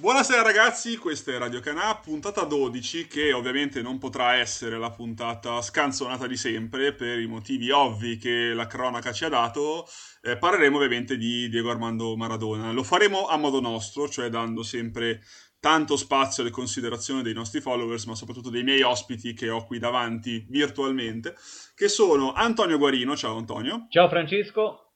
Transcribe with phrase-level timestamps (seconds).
[0.00, 5.60] Buonasera ragazzi, questa è Radio Canà, puntata 12 che ovviamente non potrà essere la puntata
[5.60, 9.88] scanzonata di sempre per i motivi ovvi che la cronaca ci ha dato.
[10.22, 12.70] Eh, parleremo ovviamente di Diego Armando Maradona.
[12.70, 15.20] Lo faremo a modo nostro, cioè dando sempre
[15.58, 19.80] tanto spazio alle considerazioni dei nostri followers, ma soprattutto dei miei ospiti che ho qui
[19.80, 21.34] davanti virtualmente,
[21.74, 23.16] che sono Antonio Guarino.
[23.16, 23.88] Ciao Antonio.
[23.90, 24.87] Ciao Francesco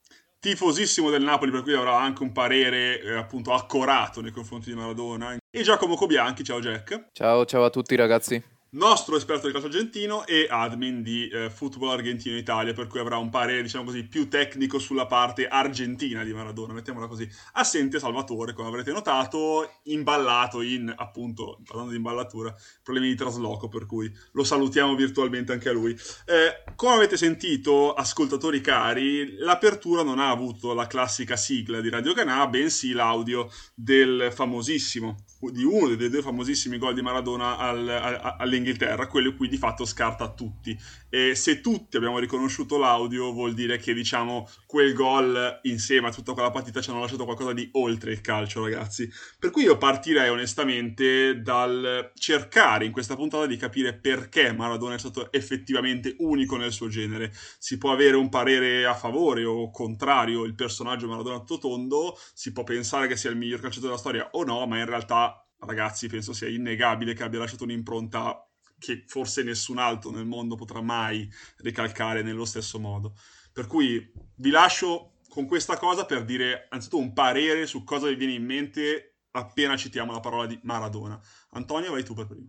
[0.42, 4.76] tifosissimo del Napoli, per cui avrà anche un parere eh, appunto accorato nei confronti di
[4.76, 5.36] Maradona.
[5.48, 7.10] E Giacomo Cobianchi, ciao Jack.
[7.12, 11.90] Ciao, ciao a tutti ragazzi nostro esperto di calcio argentino e admin di eh, Football
[11.90, 16.32] Argentino Italia, per cui avrà un parere, diciamo così, più tecnico sulla parte argentina di
[16.32, 17.28] Maradona, mettiamola così.
[17.52, 23.84] Assente Salvatore, come avrete notato, imballato in, appunto, parlando di imballatura, problemi di trasloco, per
[23.84, 25.92] cui lo salutiamo virtualmente anche a lui.
[26.24, 32.14] Eh, come avete sentito, ascoltatori cari, l'apertura non ha avuto la classica sigla di Radio
[32.14, 38.36] Canà, bensì l'audio del famosissimo, di uno dei due famosissimi gol di Maradona al, al,
[38.38, 40.78] all'inizio Inghilterra, quello qui di fatto scarta tutti.
[41.10, 46.32] E se tutti abbiamo riconosciuto l'audio, vuol dire che diciamo quel gol insieme a tutta
[46.32, 49.10] quella partita ci hanno lasciato qualcosa di oltre il calcio, ragazzi.
[49.38, 54.98] Per cui io partirei onestamente dal cercare in questa puntata di capire perché Maradona è
[54.98, 57.32] stato effettivamente unico nel suo genere.
[57.58, 62.62] Si può avere un parere a favore o contrario, il personaggio Maradona totondo, si può
[62.64, 65.36] pensare che sia il miglior calciatore della storia o no, ma in realtà
[65.66, 68.46] ragazzi, penso sia innegabile che abbia lasciato un'impronta
[68.82, 73.14] che forse nessun altro nel mondo potrà mai ricalcare nello stesso modo.
[73.52, 78.16] Per cui vi lascio con questa cosa per dire anzitutto un parere su cosa vi
[78.16, 81.18] viene in mente appena citiamo la parola di Maradona.
[81.50, 82.48] Antonio, vai tu per primo.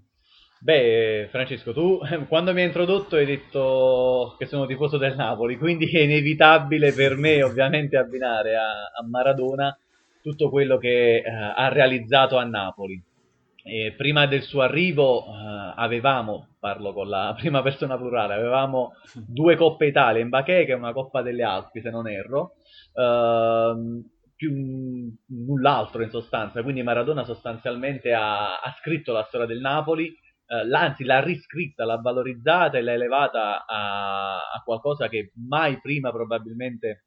[0.60, 5.86] Beh, Francesco, tu quando mi hai introdotto hai detto che sono tifoso del Napoli, quindi
[5.90, 9.78] è inevitabile per me ovviamente abbinare a, a Maradona
[10.22, 13.02] tutto quello che eh, ha realizzato a Napoli.
[13.66, 18.91] E prima del suo arrivo eh, avevamo, parlo con la prima persona plurale, avevamo
[19.25, 22.56] due Coppe Italia in bacheca e una Coppa delle Alpi, se non erro,
[22.94, 24.01] eh,
[24.35, 24.51] più
[25.28, 26.62] null'altro in sostanza.
[26.62, 32.01] Quindi Maradona sostanzialmente ha, ha scritto la storia del Napoli, eh, anzi l'ha riscritta, l'ha
[32.01, 37.06] valorizzata e l'ha elevata a, a qualcosa che mai prima probabilmente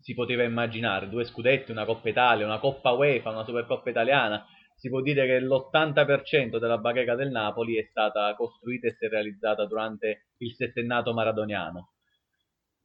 [0.00, 1.10] si poteva immaginare.
[1.10, 5.40] Due scudetti, una Coppa Italia, una Coppa UEFA, una Supercoppa italiana si può dire che
[5.40, 11.12] l'80% della bacheca del Napoli è stata costruita e si è realizzata durante il settennato
[11.12, 11.90] maradoniano.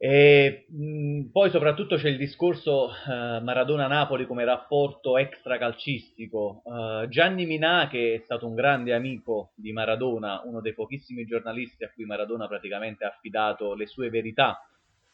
[0.01, 6.61] E, mh, poi soprattutto c'è il discorso uh, Maradona-Napoli come rapporto extracalcistico.
[6.63, 11.83] Uh, Gianni Minà, che è stato un grande amico di Maradona, uno dei pochissimi giornalisti
[11.83, 14.65] a cui Maradona praticamente ha affidato le sue verità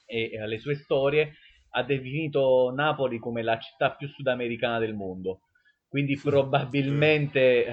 [0.05, 1.33] e uh, le sue storie,
[1.71, 5.39] ha definito Napoli come la città più sudamericana del mondo
[5.95, 7.71] quindi probabilmente eh,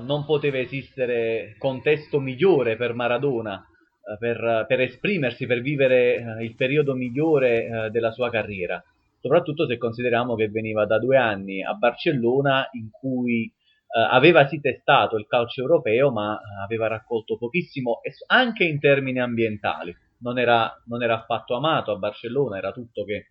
[0.00, 6.56] non poteva esistere contesto migliore per Maradona eh, per, per, esprimersi, per vivere eh, il
[6.56, 8.82] periodo migliore della sua carriera,
[9.20, 13.48] soprattutto se consideriamo che veniva da due anni a Barcellona in cui
[13.94, 20.36] aveva sì testato il calcio europeo ma aveva raccolto pochissimo anche in termini ambientali, non
[20.40, 23.26] era, non era affatto amato a Barcellona, era tutto, che,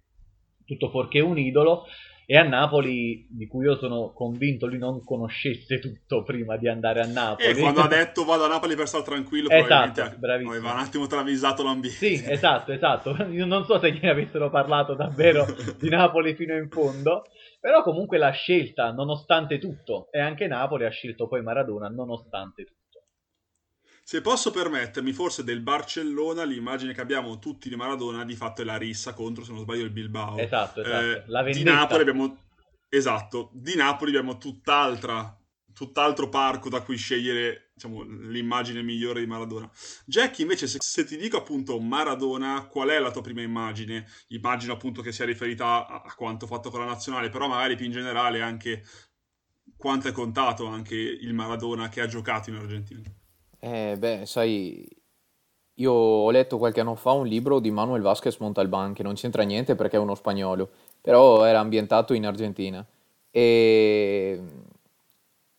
[0.66, 1.86] tutto fuorché un idolo,
[2.32, 7.02] e a Napoli, di cui io sono convinto lui non conoscesse tutto prima di andare
[7.02, 7.50] a Napoli.
[7.50, 11.08] E quando ha detto vado a Napoli per stare tranquillo, esatto, probabilmente aveva un attimo
[11.08, 11.98] travisato l'ambiente.
[11.98, 13.10] Sì, esatto, esatto.
[13.32, 15.46] Io non so se gli avessero parlato davvero
[15.78, 17.24] di Napoli fino in fondo,
[17.60, 22.81] però comunque l'ha scelta nonostante tutto e anche Napoli ha scelto poi Maradona nonostante tutto.
[24.12, 28.66] Se posso permettermi, forse del Barcellona, l'immagine che abbiamo tutti di Maradona di fatto è
[28.66, 30.38] la rissa contro, se non sbaglio, il Bilbao.
[30.38, 31.06] Esatto, esatto.
[31.06, 32.38] Eh, la di Napoli abbiamo...
[32.90, 35.34] Esatto, di Napoli abbiamo tutt'altra,
[35.74, 39.72] tutt'altro parco da cui scegliere diciamo, l'immagine migliore di Maradona.
[40.04, 44.06] Jack, invece, se, se, ti dico appunto Maradona, qual è la tua prima immagine?
[44.28, 47.86] Immagino appunto che sia riferita a, a quanto fatto con la nazionale, però magari più
[47.86, 48.84] in generale anche
[49.78, 53.10] quanto è contato anche il Maradona che ha giocato in Argentina.
[53.64, 54.88] Eh, beh, sai,
[55.76, 59.44] io ho letto qualche anno fa un libro di Manuel Vázquez Montalbán, che non c'entra
[59.44, 60.68] niente perché è uno spagnolo,
[61.00, 62.84] però era ambientato in Argentina.
[63.30, 64.42] E,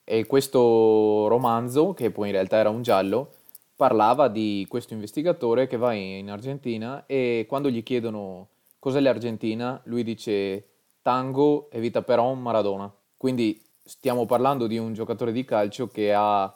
[0.03, 3.35] e questo romanzo, che poi in realtà era un giallo,
[3.77, 8.49] parlava di questo investigatore che va in Argentina e quando gli chiedono
[8.81, 10.67] cos'è l'Argentina, lui dice
[11.03, 12.93] tango e vita però Maradona.
[13.17, 16.53] Quindi stiamo parlando di un giocatore di calcio che ha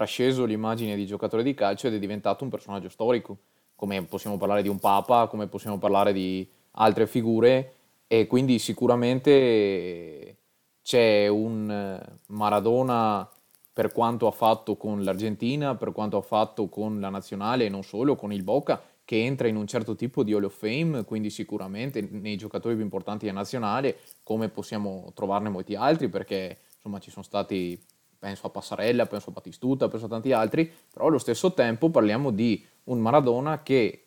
[0.00, 3.36] trasceso l'immagine di giocatore di calcio ed è diventato un personaggio storico,
[3.76, 7.74] come possiamo parlare di un papa, come possiamo parlare di altre figure
[8.06, 10.36] e quindi sicuramente
[10.82, 13.28] c'è un Maradona
[13.74, 17.82] per quanto ha fatto con l'Argentina, per quanto ha fatto con la nazionale e non
[17.82, 21.28] solo, con il Boca, che entra in un certo tipo di Hall of Fame, quindi
[21.28, 27.10] sicuramente nei giocatori più importanti della nazionale, come possiamo trovarne molti altri, perché insomma ci
[27.10, 27.78] sono stati,
[28.20, 32.30] penso a Passarella, penso a Battistuta, penso a tanti altri, però allo stesso tempo parliamo
[32.30, 34.04] di un Maradona che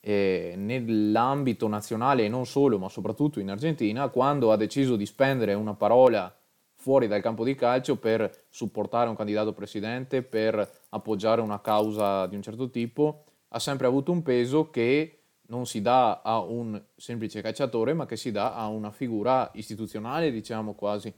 [0.00, 5.52] eh, nell'ambito nazionale e non solo, ma soprattutto in Argentina, quando ha deciso di spendere
[5.52, 6.32] una parola
[6.76, 12.36] fuori dal campo di calcio per supportare un candidato presidente, per appoggiare una causa di
[12.36, 17.42] un certo tipo, ha sempre avuto un peso che non si dà a un semplice
[17.42, 21.12] calciatore, ma che si dà a una figura istituzionale, diciamo quasi.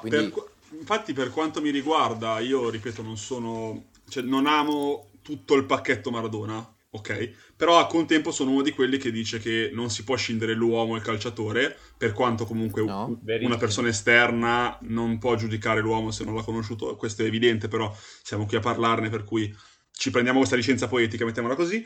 [0.00, 0.28] Quindi...
[0.28, 5.64] per, infatti, per quanto mi riguarda, io ripeto, non sono, cioè, non amo tutto il
[5.64, 7.52] pacchetto Maradona, ok?
[7.56, 10.94] Però a contempo sono uno di quelli che dice che non si può scindere l'uomo
[10.94, 16.24] e il calciatore, per quanto comunque no, una persona esterna non può giudicare l'uomo se
[16.24, 19.54] non l'ha conosciuto, questo è evidente, però siamo qui a parlarne, per cui
[19.90, 21.84] ci prendiamo questa licenza poetica, mettiamola così.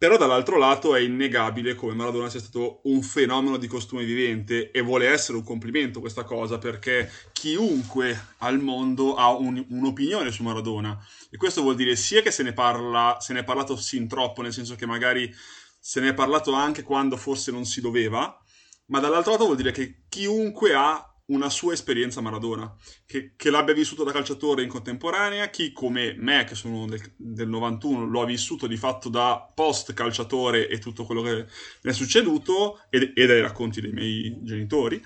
[0.00, 4.80] Però dall'altro lato è innegabile come Maradona sia stato un fenomeno di costume vivente e
[4.80, 10.98] vuole essere un complimento questa cosa perché chiunque al mondo ha un, un'opinione su Maradona.
[11.28, 14.40] E questo vuol dire sia che se ne parla, se ne è parlato sin troppo,
[14.40, 15.30] nel senso che magari
[15.78, 18.42] se ne è parlato anche quando forse non si doveva,
[18.86, 22.72] ma dall'altro lato vuol dire che chiunque ha una sua esperienza Maradona,
[23.06, 27.48] che, che, l'abbia vissuto da calciatore in contemporanea, chi come me, che sono del, del
[27.48, 31.92] 91, lo ha vissuto di fatto da post calciatore e tutto quello che ne è
[31.92, 35.02] succeduto, e, e dai racconti dei miei genitori,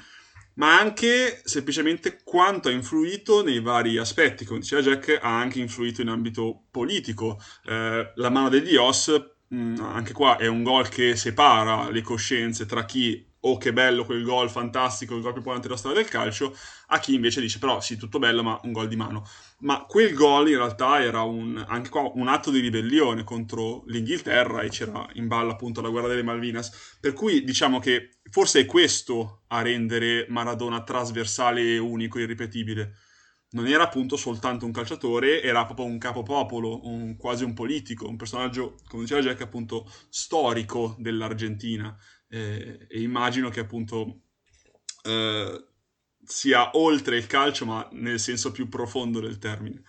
[0.54, 4.44] ma anche semplicemente quanto ha influito nei vari aspetti.
[4.44, 7.40] Come diceva Jack, ha anche influito in ambito politico.
[7.64, 9.12] Eh, la mano del Dios,
[9.48, 14.04] mh, anche qua, è un gol che separa le coscienze tra chi oh che bello
[14.04, 16.56] quel gol fantastico, il gol più importante della storia del calcio,
[16.88, 19.26] a chi invece dice però sì tutto bello ma un gol di mano.
[19.60, 24.62] Ma quel gol in realtà era un, anche qua un atto di ribellione contro l'Inghilterra
[24.62, 28.66] e c'era in ballo appunto la guerra delle Malvinas, per cui diciamo che forse è
[28.66, 32.96] questo a rendere Maradona trasversale e unico, irripetibile.
[33.50, 38.16] Non era appunto soltanto un calciatore, era proprio un capopopolo, un, quasi un politico, un
[38.16, 41.96] personaggio, come diceva Jack, appunto storico dell'Argentina
[42.28, 44.20] eh, e immagino che appunto
[45.02, 45.64] eh,
[46.24, 49.82] sia oltre il calcio, ma nel senso più profondo del termine.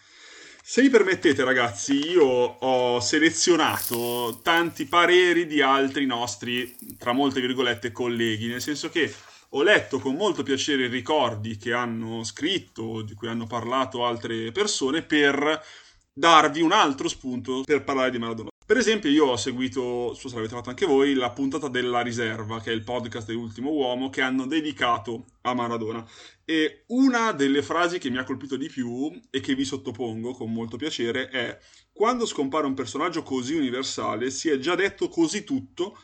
[0.67, 7.91] Se mi permettete, ragazzi, io ho selezionato tanti pareri di altri nostri, tra molte virgolette,
[7.91, 9.13] colleghi, nel senso che
[9.49, 14.51] ho letto con molto piacere i ricordi che hanno scritto, di cui hanno parlato altre
[14.51, 15.63] persone, per
[16.11, 18.49] darvi un altro spunto per parlare di Maradona.
[18.67, 22.59] Per esempio, io ho seguito, so se l'avete fatto anche voi, la puntata della riserva,
[22.59, 26.03] che è il podcast dell'ultimo uomo, che hanno dedicato a Maradona.
[26.44, 30.51] E una delle frasi che mi ha colpito di più e che vi sottopongo con
[30.51, 31.59] molto piacere è:
[31.94, 35.95] Quando scompare un personaggio così universale, si è già detto così tutto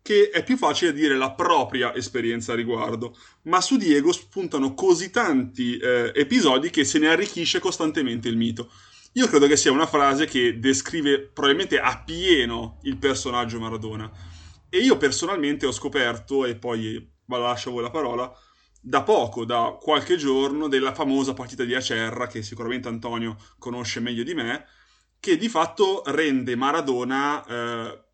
[0.00, 3.14] che è più facile dire la propria esperienza a riguardo.
[3.42, 8.70] Ma su Diego spuntano così tanti eh, episodi che se ne arricchisce costantemente il mito.
[9.16, 14.10] Io credo che sia una frase che descrive probabilmente a pieno il personaggio Maradona.
[14.68, 18.30] E io personalmente ho scoperto, e poi lascio a voi la parola,
[18.78, 24.22] da poco, da qualche giorno, della famosa partita di Acerra, che sicuramente Antonio conosce meglio
[24.22, 24.66] di me,
[25.18, 28.04] che di fatto rende Maradona eh,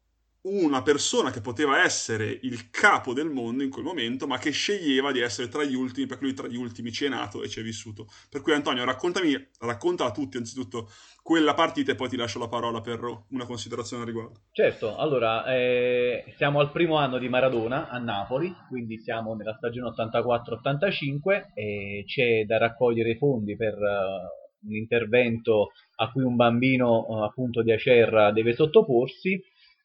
[0.43, 5.13] una persona che poteva essere il capo del mondo in quel momento, ma che sceglieva
[5.13, 7.61] di essere tra gli ultimi, perché lui tra gli ultimi ci è nato e ci
[7.61, 8.07] è vissuto.
[8.29, 10.89] Per cui Antonio, raccontami, racconta a tutti anzitutto
[11.23, 14.41] quella partita e poi ti lascio la parola per una considerazione al riguardo.
[14.51, 19.91] Certo, allora, eh, siamo al primo anno di Maradona a Napoli, quindi siamo nella stagione
[19.91, 27.23] 84-85 e c'è da raccogliere fondi per uh, un intervento a cui un bambino uh,
[27.23, 29.41] appunto di Acerra deve sottoporsi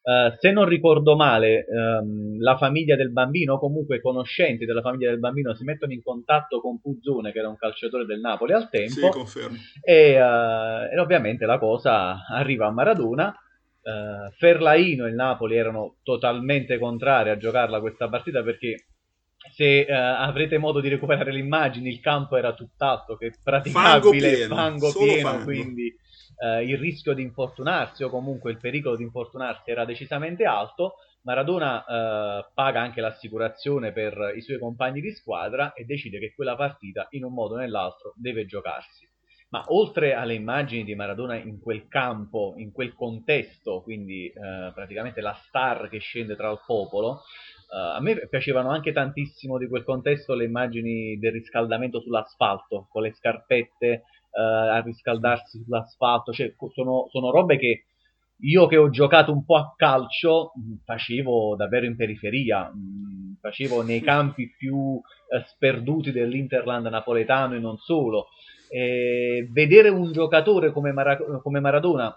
[0.08, 5.10] Uh, se non ricordo male, um, la famiglia del bambino, o comunque conoscenti della famiglia
[5.10, 8.70] del bambino, si mettono in contatto con Puzzone, che era un calciatore del Napoli al
[8.70, 9.26] tempo.
[9.26, 9.40] Sì.
[9.82, 13.34] E, uh, e ovviamente la cosa arriva a Maradona.
[13.82, 18.86] Uh, Ferlaino e il Napoli erano totalmente contrari a giocarla questa partita perché
[19.54, 24.54] se avrete modo di recuperare le immagini, il campo era tutt'altro che praticabile, fango pieno,
[24.54, 25.94] fango pieno quindi
[26.38, 31.84] eh, il rischio di infortunarsi o comunque il pericolo di infortunarsi era decisamente alto, Maradona
[31.84, 37.06] eh, paga anche l'assicurazione per i suoi compagni di squadra e decide che quella partita
[37.10, 39.06] in un modo o nell'altro deve giocarsi.
[39.50, 45.22] Ma oltre alle immagini di Maradona in quel campo, in quel contesto, quindi eh, praticamente
[45.22, 47.22] la star che scende tra il popolo,
[47.72, 53.02] eh, a me piacevano anche tantissimo di quel contesto le immagini del riscaldamento sull'asfalto, con
[53.02, 57.84] le scarpette eh, a riscaldarsi sull'asfalto, cioè sono, sono robe che
[58.40, 60.52] io che ho giocato un po' a calcio
[60.84, 62.70] facevo davvero in periferia,
[63.40, 68.28] facevo nei campi più eh, sperduti dell'Interland napoletano e non solo.
[68.70, 72.14] E vedere un giocatore come, Mara- come Maradona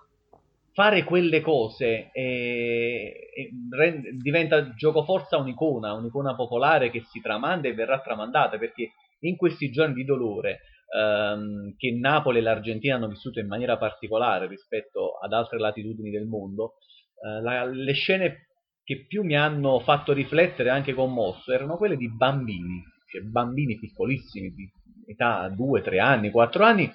[0.73, 7.67] fare quelle cose e, e rend- diventa gioco forza un'icona, un'icona popolare che si tramanda
[7.67, 8.91] e verrà tramandata perché
[9.21, 10.61] in questi giorni di dolore
[10.91, 16.25] ehm, che Napoli e l'Argentina hanno vissuto in maniera particolare rispetto ad altre latitudini del
[16.25, 16.75] mondo,
[17.23, 18.47] eh, la, le scene
[18.83, 23.77] che più mi hanno fatto riflettere e anche commosso erano quelle di bambini, cioè bambini
[23.77, 24.69] piccolissimi, di
[25.05, 26.91] età 2, 3 anni, 4 anni,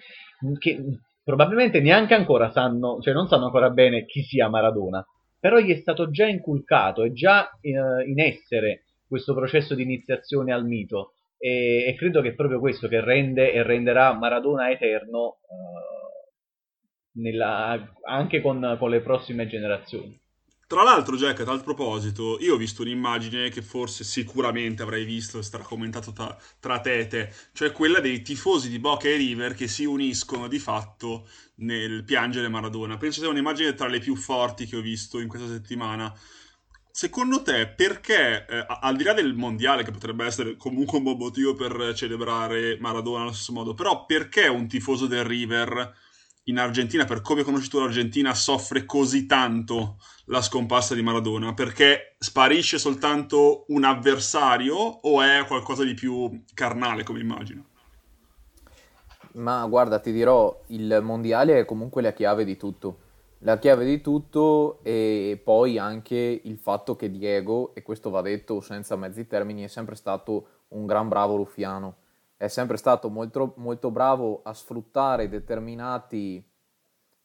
[0.59, 0.79] che
[1.23, 5.05] probabilmente neanche ancora sanno, cioè non sanno ancora bene chi sia Maradona,
[5.39, 10.53] però gli è stato già inculcato, è già eh, in essere questo processo di iniziazione
[10.53, 15.39] al mito e, e, credo che è proprio questo che rende e renderà Maradona eterno
[15.43, 20.19] uh, nella, anche con, con, le prossime generazioni.
[20.67, 25.39] Tra l'altro, Jack, a tal proposito, io ho visto un'immagine che forse sicuramente avrai visto
[25.39, 29.69] e sarà commentato tra, tra tete, cioè quella dei tifosi di Boca e River che
[29.69, 32.97] si uniscono di fatto nel piangere Maradona.
[32.97, 36.13] Penso sia un'immagine tra le più forti che ho visto in questa settimana
[36.97, 41.19] Secondo te, perché, eh, al di là del mondiale, che potrebbe essere comunque un buon
[41.19, 45.95] motivo per celebrare Maradona allo stesso modo, però perché un tifoso del River
[46.45, 49.99] in Argentina, per come hai conosciuto l'Argentina, soffre così tanto
[50.29, 51.53] la scomparsa di Maradona?
[51.53, 57.67] Perché sparisce soltanto un avversario o è qualcosa di più carnale, come immagino?
[59.33, 63.01] Ma guarda, ti dirò, il mondiale è comunque la chiave di tutto
[63.41, 68.61] la chiave di tutto e poi anche il fatto che Diego, e questo va detto
[68.61, 71.97] senza mezzi termini, è sempre stato un gran bravo ruffiano.
[72.37, 76.45] È sempre stato molto, molto bravo a sfruttare determinati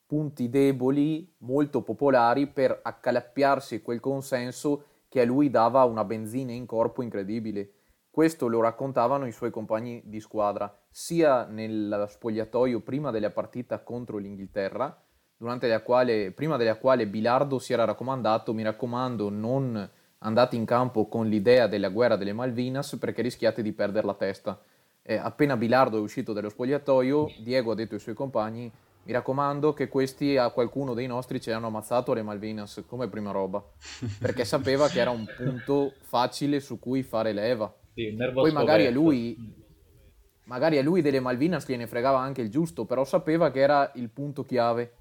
[0.06, 6.65] punti deboli, molto popolari, per accalappiarsi quel consenso che a lui dava una benzina in
[6.65, 7.74] corpo incredibile.
[8.10, 14.18] Questo lo raccontavano i suoi compagni di squadra, sia nel spogliatoio prima della partita contro
[14.18, 15.01] l'Inghilterra,
[15.41, 20.65] durante la quale, prima della quale Bilardo si era raccomandato, mi raccomando, non andate in
[20.65, 24.62] campo con l'idea della guerra delle Malvinas perché rischiate di perdere la testa.
[25.01, 28.71] Eh, appena Bilardo è uscito dallo spogliatoio, Diego ha detto ai suoi compagni,
[29.01, 33.31] mi raccomando che questi a qualcuno dei nostri ce l'hanno ammazzato alle Malvinas come prima
[33.31, 33.65] roba,
[34.21, 37.74] perché sapeva che era un punto facile su cui fare leva.
[37.95, 39.60] Sì, Poi magari a lui
[40.43, 44.10] magari a lui delle Malvinas gliene fregava anche il giusto, però sapeva che era il
[44.10, 45.00] punto chiave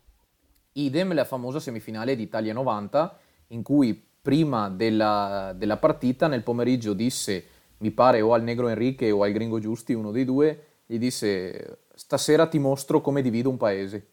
[0.73, 6.93] Idem la famosa semifinale di Italia 90, in cui prima della, della, partita, nel pomeriggio,
[6.93, 7.45] disse,
[7.79, 11.87] mi pare o al Negro Enrique o al Gringo Giusti, uno dei due, gli disse,
[11.95, 14.09] stasera ti mostro come divido un paese.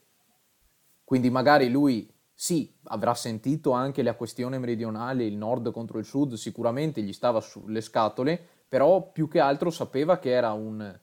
[1.03, 6.33] Quindi magari lui, sì, avrà sentito anche la questione meridionale, il nord contro il sud,
[6.33, 10.99] sicuramente gli stava sulle scatole, però più che altro sapeva che era un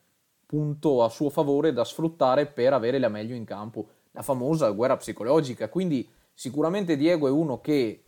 [0.47, 4.97] punto a suo favore da sfruttare per avere la meglio in campo la famosa guerra
[4.97, 5.69] psicologica.
[5.69, 8.05] Quindi sicuramente Diego è uno che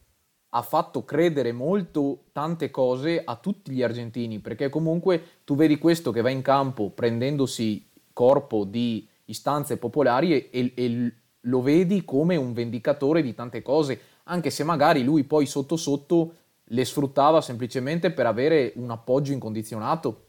[0.50, 6.10] ha fatto credere molto tante cose a tutti gli argentini, perché comunque tu vedi questo
[6.12, 12.52] che va in campo prendendosi corpo di istanze popolari e, e lo vedi come un
[12.52, 16.34] vendicatore di tante cose, anche se magari lui poi sotto sotto
[16.70, 20.25] le sfruttava semplicemente per avere un appoggio incondizionato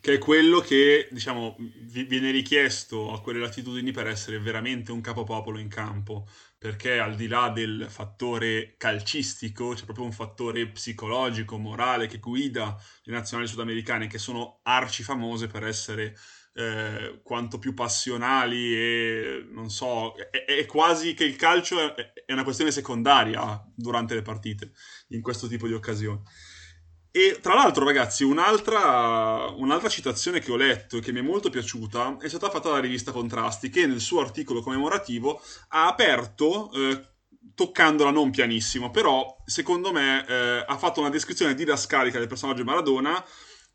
[0.00, 5.58] che è quello che diciamo viene richiesto a quelle latitudini per essere veramente un capopopolo
[5.58, 6.26] in campo
[6.56, 12.78] perché al di là del fattore calcistico c'è proprio un fattore psicologico, morale che guida
[13.04, 16.14] le nazionali sudamericane che sono arci famose per essere
[16.52, 22.32] eh, quanto più passionali e non so, è, è, quasi che il calcio è, è
[22.32, 24.72] una questione secondaria durante le partite
[25.08, 26.20] in questo tipo di occasioni.
[27.12, 31.50] E tra l'altro, ragazzi, un'altra, un'altra, citazione che ho letto e che mi è molto
[31.50, 37.08] piaciuta è stata fatta dalla rivista Contrasti, che nel suo articolo commemorativo ha aperto, eh,
[37.54, 43.24] toccandola non pianissimo, però secondo me eh, ha fatto una descrizione didascalica del personaggio Maradona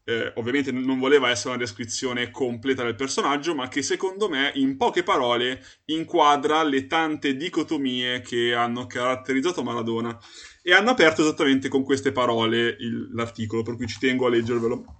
[0.07, 4.77] eh, ovviamente non voleva essere una descrizione completa del personaggio, ma che secondo me in
[4.77, 10.17] poche parole inquadra le tante dicotomie che hanno caratterizzato Maradona
[10.67, 14.97] e hanno aperto esattamente con queste parole il, l'articolo, per cui ci tengo a leggervelo.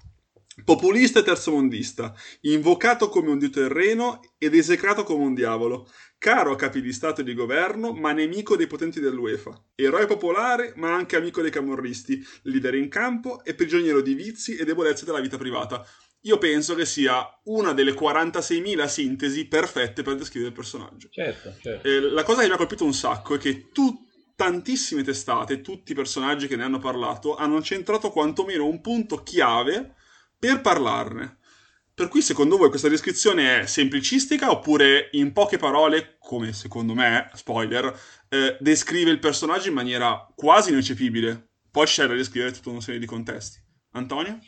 [0.64, 6.56] Populista e terzomondista, invocato come un dio terreno ed esecrato come un diavolo, caro a
[6.56, 11.16] capi di Stato e di governo, ma nemico dei potenti dell'UEFA, eroe popolare, ma anche
[11.16, 15.84] amico dei camorristi, leader in campo e prigioniero di vizi e debolezze della vita privata.
[16.22, 21.10] Io penso che sia una delle 46.000 sintesi perfette per descrivere il personaggio.
[21.10, 21.88] Certo, certo.
[21.88, 25.94] Eh, la cosa che mi ha colpito un sacco è che tu, tantissime testate, tutti
[25.94, 29.96] i personaggi che ne hanno parlato, hanno centrato quantomeno un punto chiave
[30.38, 31.38] per parlarne.
[31.94, 37.30] Per cui secondo voi questa descrizione è semplicistica oppure in poche parole, come secondo me,
[37.34, 41.52] spoiler, eh, descrive il personaggio in maniera quasi ineccepibile?
[41.72, 43.60] Poi c'è da descrivere tutta una serie di contesti.
[43.92, 44.40] Antonio?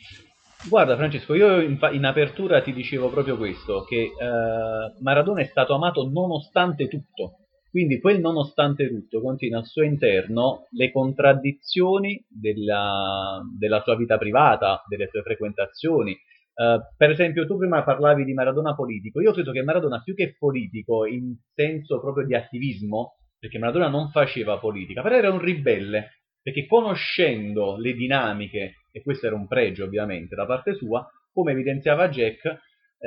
[0.68, 5.74] Guarda Francesco, io in, in apertura ti dicevo proprio questo, che eh, Maradona è stato
[5.74, 7.47] amato nonostante tutto.
[7.70, 14.82] Quindi quel nonostante tutto contiene al suo interno le contraddizioni della, della sua vita privata,
[14.88, 16.12] delle sue frequentazioni.
[16.58, 19.20] Uh, per esempio, tu prima parlavi di Maradona politico.
[19.20, 24.10] Io credo che Maradona, più che politico, in senso proprio di attivismo, perché Maradona non
[24.10, 29.84] faceva politica, però era un ribelle, perché conoscendo le dinamiche, e questo era un pregio
[29.84, 32.58] ovviamente da parte sua, come evidenziava Jack, eh,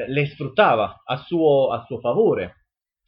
[0.07, 2.60] le sfruttava a suo, a suo favore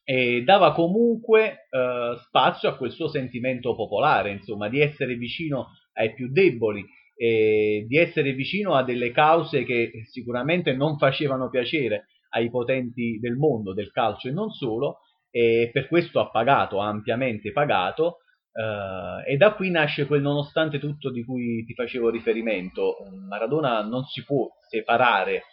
[0.03, 6.13] e dava comunque eh, spazio a quel suo sentimento popolare, insomma, di essere vicino ai
[6.13, 6.83] più deboli,
[7.15, 13.35] e di essere vicino a delle cause che sicuramente non facevano piacere ai potenti del
[13.35, 18.17] mondo, del calcio e non solo, e per questo ha pagato, ha ampiamente pagato,
[18.51, 22.95] eh, e da qui nasce quel nonostante tutto di cui ti facevo riferimento.
[23.27, 25.43] Maradona non si può separare eh,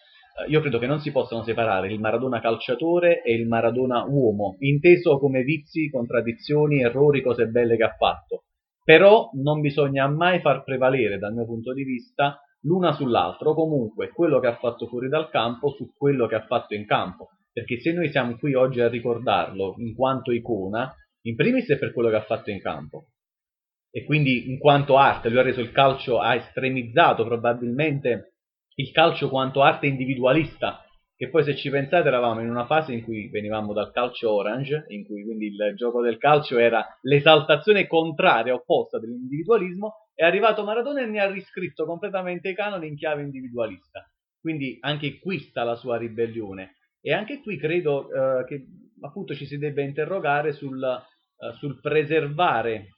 [0.48, 5.18] io credo che non si possano separare il Maradona calciatore e il Maradona uomo, inteso
[5.18, 8.44] come vizi, contraddizioni, errori, cose belle che ha fatto.
[8.84, 14.08] Però non bisogna mai far prevalere, dal mio punto di vista, l'una sull'altra, o comunque
[14.08, 17.28] quello che ha fatto fuori dal campo su quello che ha fatto in campo.
[17.52, 21.92] Perché se noi siamo qui oggi a ricordarlo in quanto icona, in primis è per
[21.92, 23.08] quello che ha fatto in campo.
[23.90, 28.34] E quindi in quanto arte, lui ha reso il calcio, ha estremizzato probabilmente
[28.74, 30.84] il calcio quanto arte individualista,
[31.16, 34.86] che poi se ci pensate eravamo in una fase in cui venivamo dal calcio orange,
[34.88, 41.02] in cui quindi il gioco del calcio era l'esaltazione contraria, opposta dell'individualismo, è arrivato Maradona
[41.02, 44.02] e ne ha riscritto completamente i canoni in chiave individualista.
[44.40, 46.76] Quindi anche qui sta la sua ribellione.
[47.02, 48.64] E anche qui credo eh, che
[49.02, 52.94] appunto ci si debba interrogare sul, eh, sul preservare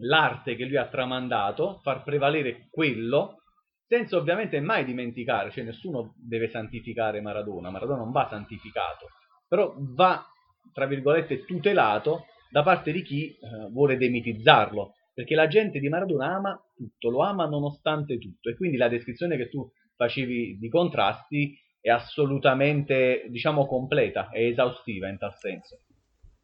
[0.00, 3.38] l'arte che lui ha tramandato, far prevalere quello
[3.86, 9.06] senza ovviamente mai dimenticare, cioè nessuno deve santificare Maradona, Maradona non va santificato,
[9.46, 10.24] però va,
[10.72, 16.34] tra virgolette, tutelato da parte di chi eh, vuole demitizzarlo, perché la gente di Maradona
[16.34, 21.56] ama tutto, lo ama nonostante tutto, e quindi la descrizione che tu facevi di contrasti
[21.80, 25.80] è assolutamente, diciamo, completa, è esaustiva in tal senso.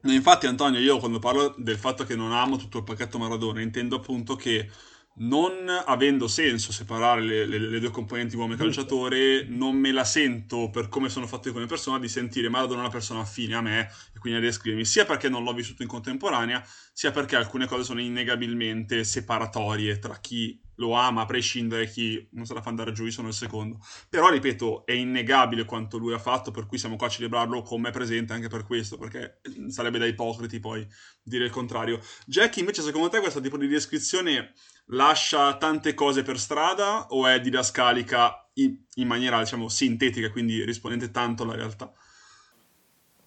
[0.05, 3.97] Infatti Antonio, io quando parlo del fatto che non amo tutto il pacchetto Maradona, intendo
[3.97, 4.69] appunto che
[5.17, 10.05] non avendo senso separare le, le, le due componenti uomo e calciatore, non me la
[10.05, 13.61] sento per come sono fatto io come persona di sentire Maradona una persona affine a
[13.61, 17.67] me e quindi a descrivermi, sia perché non l'ho vissuto in contemporanea, sia perché alcune
[17.67, 22.71] cose sono innegabilmente separatorie tra chi lo ama a prescindere chi non se la fa
[22.71, 23.79] andare giù, io sono il secondo.
[24.09, 27.81] Però, ripeto, è innegabile quanto lui ha fatto, per cui siamo qua a celebrarlo con
[27.81, 30.87] me presente anche per questo, perché sarebbe da ipocriti poi
[31.23, 32.01] dire il contrario.
[32.27, 34.53] Jack, invece, secondo te questo tipo di descrizione
[34.87, 41.11] lascia tante cose per strada o è didascalica in, in maniera, diciamo, sintetica, quindi rispondente
[41.11, 41.93] tanto alla realtà?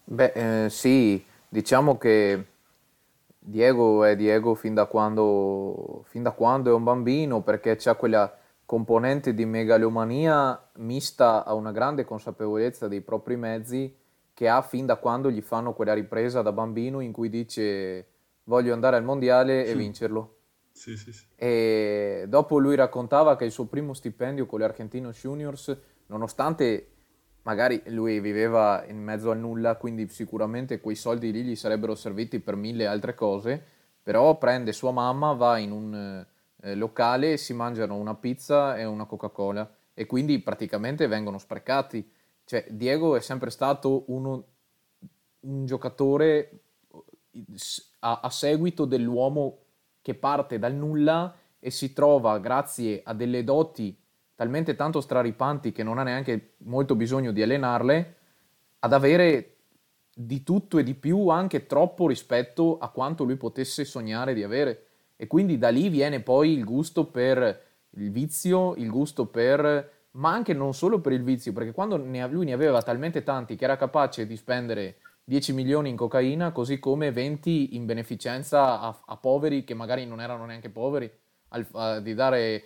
[0.04, 2.46] Beh, eh, sì, diciamo che
[3.48, 8.36] Diego è Diego fin da quando, fin da quando è un bambino perché c'ha quella
[8.64, 13.96] componente di megalomania mista a una grande consapevolezza dei propri mezzi
[14.34, 18.06] che ha fin da quando gli fanno quella ripresa da bambino in cui dice
[18.44, 20.38] voglio andare al mondiale e vincerlo.
[20.72, 21.24] Sì, sì, sì.
[21.36, 25.74] E dopo lui raccontava che il suo primo stipendio con le Argentinos Juniors,
[26.06, 26.95] nonostante
[27.46, 32.40] magari lui viveva in mezzo al nulla, quindi sicuramente quei soldi lì gli sarebbero serviti
[32.40, 33.64] per mille altre cose,
[34.02, 36.26] però prende sua mamma, va in un
[36.60, 42.10] eh, locale, si mangiano una pizza e una Coca-Cola e quindi praticamente vengono sprecati.
[42.44, 44.44] Cioè, Diego è sempre stato uno,
[45.40, 46.50] un giocatore
[48.00, 49.58] a, a seguito dell'uomo
[50.02, 53.96] che parte dal nulla e si trova grazie a delle doti
[54.36, 58.14] talmente tanto straripanti che non ha neanche molto bisogno di allenarle,
[58.80, 59.56] ad avere
[60.14, 64.84] di tutto e di più anche troppo rispetto a quanto lui potesse sognare di avere.
[65.16, 69.90] E quindi da lì viene poi il gusto per il vizio, il gusto per...
[70.12, 73.56] ma anche non solo per il vizio, perché quando ne, lui ne aveva talmente tanti
[73.56, 79.00] che era capace di spendere 10 milioni in cocaina, così come 20 in beneficenza a,
[79.06, 81.10] a poveri che magari non erano neanche poveri,
[81.48, 82.64] al, a, di dare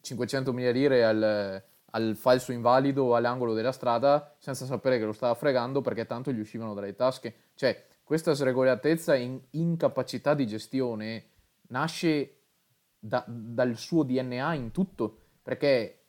[0.00, 5.34] 500 mila lire al, al falso invalido all'angolo della strada senza sapere che lo stava
[5.34, 7.34] fregando perché tanto gli uscivano dalle tasche.
[7.54, 11.26] Cioè, questa sregolatezza e in, incapacità di gestione
[11.68, 12.40] nasce
[12.98, 16.04] da, dal suo DNA in tutto, perché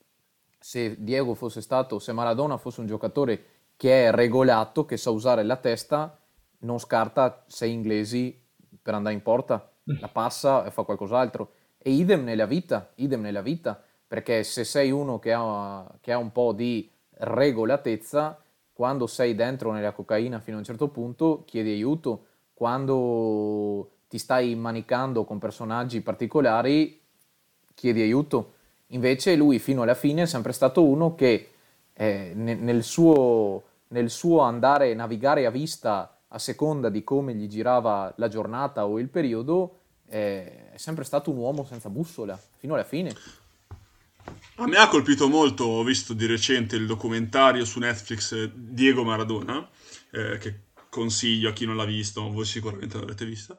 [0.59, 3.45] se Diego fosse stato, se Maradona fosse un giocatore
[3.77, 6.19] che è regolato, che sa usare la testa,
[6.59, 8.41] non scarta sei inglesi
[8.81, 11.51] per andare in porta, la passa e fa qualcos'altro.
[11.87, 16.17] E idem nella vita, idem nella vita, perché se sei uno che ha, che ha
[16.17, 18.41] un po' di regolatezza,
[18.73, 24.55] quando sei dentro nella cocaina fino a un certo punto chiedi aiuto, quando ti stai
[24.55, 26.99] manicando con personaggi particolari,
[27.75, 28.53] chiedi aiuto.
[28.87, 31.51] Invece lui fino alla fine è sempre stato uno che
[31.93, 38.11] eh, nel, suo, nel suo andare navigare a vista a seconda di come gli girava
[38.17, 42.83] la giornata o il periodo, eh, è sempre stato un uomo senza bussola, fino alla
[42.83, 43.15] fine.
[44.55, 49.05] A me ha colpito molto, ho visto di recente il documentario su Netflix eh, Diego
[49.05, 49.65] Maradona,
[50.11, 53.57] eh, che consiglio a chi non l'ha visto, voi sicuramente l'avrete vista.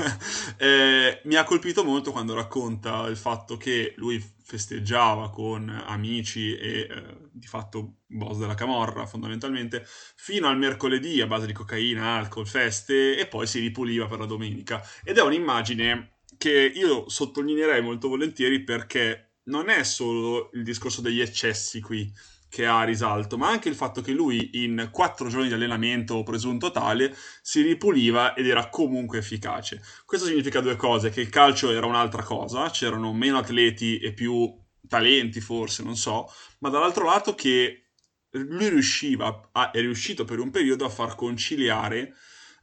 [0.56, 6.88] eh, mi ha colpito molto quando racconta il fatto che lui festeggiava con amici e
[6.88, 6.88] eh,
[7.32, 13.18] di fatto boss della camorra fondamentalmente fino al mercoledì a base di cocaina, alcol, feste
[13.18, 14.82] e poi si ripuliva per la domenica.
[15.04, 21.20] Ed è un'immagine che io sottolineerei molto volentieri perché non è solo il discorso degli
[21.20, 22.12] eccessi qui
[22.48, 26.70] che ha risalto, ma anche il fatto che lui in quattro giorni di allenamento presunto
[26.70, 29.82] tale si ripuliva ed era comunque efficace.
[30.04, 34.50] Questo significa due cose, che il calcio era un'altra cosa, c'erano meno atleti e più
[34.88, 37.88] talenti forse, non so, ma dall'altro lato che
[38.30, 42.14] lui riusciva, a, è riuscito per un periodo a far conciliare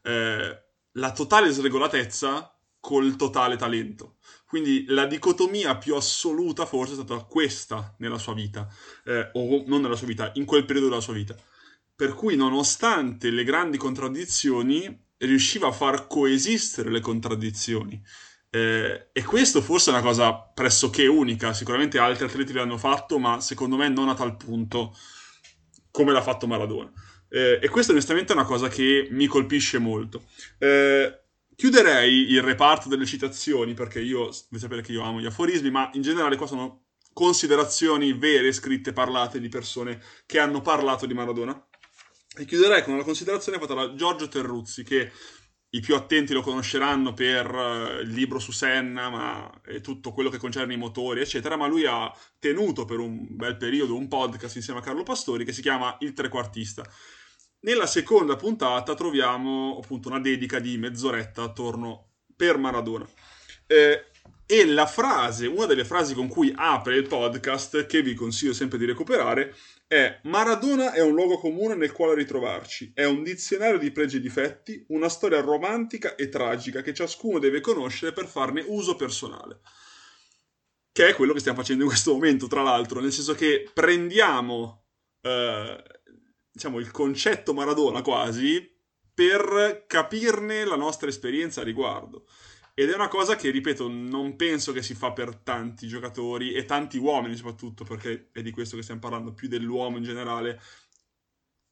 [0.02, 2.53] eh, la totale sregolatezza
[2.84, 4.18] col totale talento.
[4.46, 8.68] Quindi la dicotomia più assoluta forse è stata questa nella sua vita,
[9.06, 11.34] eh, o non nella sua vita, in quel periodo della sua vita.
[11.96, 18.04] Per cui nonostante le grandi contraddizioni, riusciva a far coesistere le contraddizioni.
[18.50, 23.40] Eh, e questo forse è una cosa pressoché unica, sicuramente altri atleti l'hanno fatto, ma
[23.40, 24.94] secondo me non a tal punto
[25.90, 26.92] come l'ha fatto Maradona.
[27.30, 30.26] Eh, e questa onestamente è una cosa che mi colpisce molto.
[30.60, 31.23] Eh,
[31.56, 35.90] Chiuderei il reparto delle citazioni perché io, devi sapere che io amo gli aforismi, ma
[35.94, 41.68] in generale qua sono considerazioni vere, scritte, parlate di persone che hanno parlato di Maradona.
[42.36, 45.12] E chiuderei con una considerazione fatta da Giorgio Terruzzi, che
[45.70, 50.30] i più attenti lo conosceranno per uh, il libro su Senna, ma e tutto quello
[50.30, 54.56] che concerne i motori, eccetera, ma lui ha tenuto per un bel periodo un podcast
[54.56, 56.84] insieme a Carlo Pastori che si chiama Il Trequartista
[57.64, 63.08] nella seconda puntata troviamo appunto una dedica di mezz'oretta attorno per Maradona.
[63.68, 64.06] Eh,
[64.46, 68.78] e la frase, una delle frasi con cui apre il podcast, che vi consiglio sempre
[68.78, 69.56] di recuperare,
[69.88, 74.20] è Maradona è un luogo comune nel quale ritrovarci, è un dizionario di pregi e
[74.20, 79.62] difetti, una storia romantica e tragica che ciascuno deve conoscere per farne uso personale.
[80.92, 84.84] Che è quello che stiamo facendo in questo momento, tra l'altro, nel senso che prendiamo
[85.22, 85.84] eh,
[86.54, 88.72] diciamo, il concetto Maradona quasi
[89.14, 92.28] per capirne la nostra esperienza a riguardo.
[92.76, 96.66] Ed è una cosa che, ripeto, non penso che si fa per tanti giocatori e
[96.66, 100.60] tanti uomini soprattutto, perché è di questo che stiamo parlando, più dell'uomo in generale,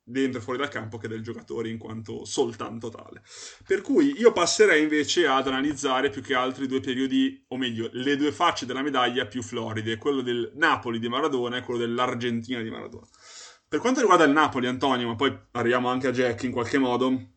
[0.03, 3.23] dentro e fuori dal campo, che del giocatore in quanto soltanto tale.
[3.65, 7.89] Per cui io passerei invece ad analizzare più che altro i due periodi, o meglio,
[7.93, 12.61] le due facce della medaglia più floride, quello del Napoli di Maradona e quello dell'Argentina
[12.61, 13.07] di Maradona.
[13.71, 17.29] Per quanto riguarda il Napoli, Antonio, ma poi arriviamo anche a Jack in qualche modo,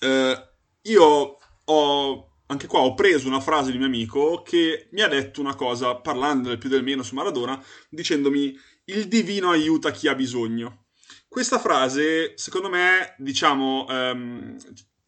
[0.00, 0.48] eh,
[0.80, 5.42] io ho, anche qua ho preso una frase di mio amico che mi ha detto
[5.42, 10.14] una cosa, parlando del più del meno su Maradona, dicendomi il divino aiuta chi ha
[10.14, 10.86] bisogno.
[11.28, 14.56] Questa frase, secondo me, diciamo, ehm,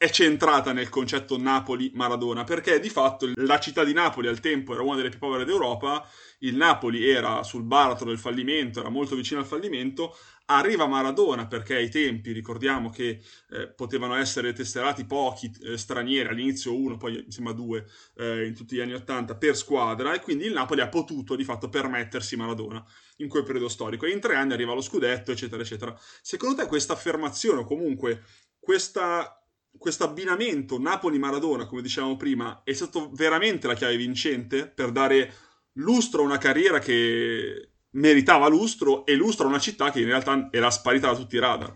[0.00, 4.82] è centrata nel concetto Napoli-Maradona, perché di fatto la città di Napoli al tempo era
[4.82, 9.40] una delle più povere d'Europa, il Napoli era sul baratro del fallimento, era molto vicino
[9.40, 10.16] al fallimento,
[10.52, 16.74] Arriva Maradona perché ai tempi ricordiamo che eh, potevano essere tesserati pochi eh, stranieri, all'inizio
[16.74, 17.86] uno, poi mi sembra due
[18.16, 21.44] eh, in tutti gli anni Ottanta per squadra e quindi il Napoli ha potuto di
[21.44, 22.84] fatto permettersi Maradona
[23.18, 25.96] in quel periodo storico e in tre anni arriva lo scudetto eccetera eccetera.
[26.20, 28.24] Secondo te questa affermazione o comunque
[28.58, 35.32] questo abbinamento Napoli-Maradona come dicevamo prima è stato veramente la chiave vincente per dare
[35.74, 40.48] lustro a una carriera che meritava lustro e lustro a una città che in realtà
[40.50, 41.74] era sparita da tutti i radar.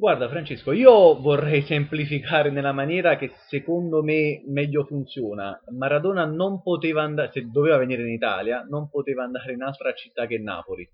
[0.00, 5.60] Guarda Francesco, io vorrei semplificare nella maniera che secondo me meglio funziona.
[5.76, 10.26] Maradona non poteva andare, se doveva venire in Italia, non poteva andare in altra città
[10.26, 10.88] che Napoli.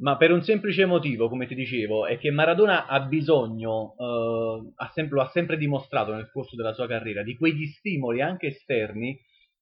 [0.00, 4.90] Ma per un semplice motivo, come ti dicevo, è che Maradona ha bisogno, eh, ha
[4.94, 9.18] sempre, lo ha sempre dimostrato nel corso della sua carriera, di quegli stimoli anche esterni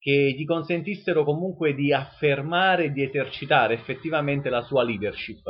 [0.07, 5.43] che gli consentissero comunque di affermare e di esercitare effettivamente la sua leadership.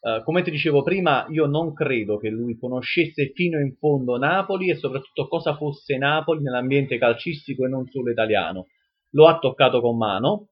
[0.00, 4.70] Uh, come ti dicevo prima, io non credo che lui conoscesse fino in fondo Napoli
[4.70, 8.68] e soprattutto cosa fosse Napoli nell'ambiente calcistico e non solo italiano.
[9.14, 10.50] Lo ha toccato con mano,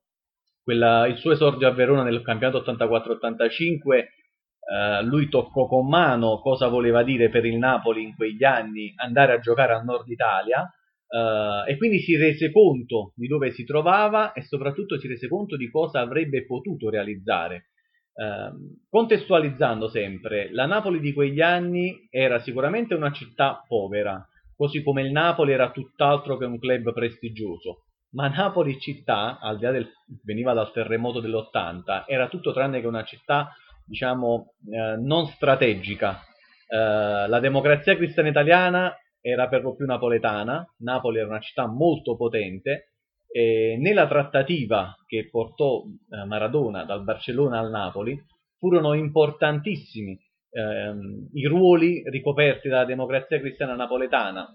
[0.64, 6.66] Quella, il suo esordio a Verona nel campionato 84-85, uh, lui toccò con mano cosa
[6.66, 10.68] voleva dire per il Napoli in quegli anni andare a giocare al nord Italia,
[11.08, 15.56] Uh, e quindi si rese conto di dove si trovava e soprattutto si rese conto
[15.56, 17.70] di cosa avrebbe potuto realizzare.
[18.12, 25.02] Uh, contestualizzando sempre, la Napoli di quegli anni era sicuramente una città povera, così come
[25.02, 27.84] il Napoli era tutt'altro che un club prestigioso.
[28.12, 29.88] Ma Napoli città, al di là del
[30.24, 33.52] veniva dal terremoto dell'80, era tutto tranne che una città,
[33.84, 36.20] diciamo, eh, non strategica.
[36.68, 42.14] Eh, la democrazia cristiana italiana era per lo più napoletana, Napoli era una città molto
[42.14, 42.92] potente,
[43.26, 48.16] e nella trattativa che portò eh, Maradona dal Barcellona al Napoli
[48.56, 50.16] furono importantissimi
[50.50, 54.46] ehm, i ruoli ricoperti dalla democrazia cristiana napoletana,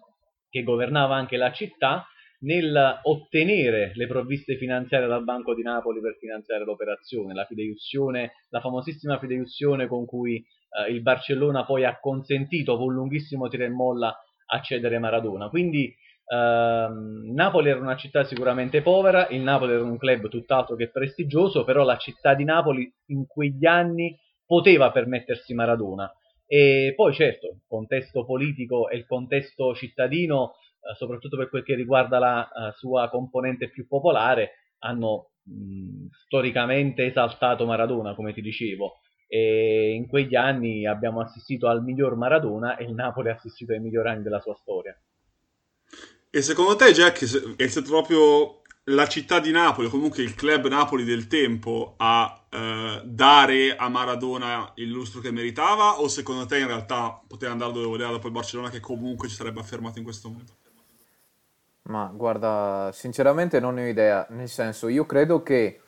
[0.49, 2.05] che governava anche la città,
[2.43, 7.45] nel ottenere le provviste finanziarie dal Banco di Napoli per finanziare l'operazione, la
[8.49, 13.65] la famosissima fideiussione con cui eh, il Barcellona poi ha consentito con un lunghissimo tira
[13.65, 14.15] e molla
[14.51, 15.49] accedere Maradona.
[15.49, 15.93] Quindi
[16.25, 21.63] ehm, Napoli era una città sicuramente povera, il Napoli era un club tutt'altro che prestigioso,
[21.63, 26.11] però la città di Napoli in quegli anni poteva permettersi Maradona.
[26.45, 31.75] E poi certo, il contesto politico e il contesto cittadino, eh, soprattutto per quel che
[31.75, 39.00] riguarda la uh, sua componente più popolare, hanno mh, storicamente esaltato Maradona, come ti dicevo
[39.33, 43.79] e in quegli anni abbiamo assistito al miglior Maradona e il Napoli ha assistito ai
[43.79, 44.93] migliori anni della sua storia.
[46.29, 50.67] E secondo te, Jack, è stato proprio la città di Napoli, o comunque il club
[50.67, 56.01] Napoli del tempo, a eh, dare a Maradona il lustro che meritava?
[56.01, 59.35] O secondo te in realtà poteva andare dove voleva dopo il Barcellona, che comunque ci
[59.35, 60.51] sarebbe affermato in questo modo?
[61.83, 64.27] Ma guarda, sinceramente non ne ho idea.
[64.31, 65.79] Nel senso, io credo che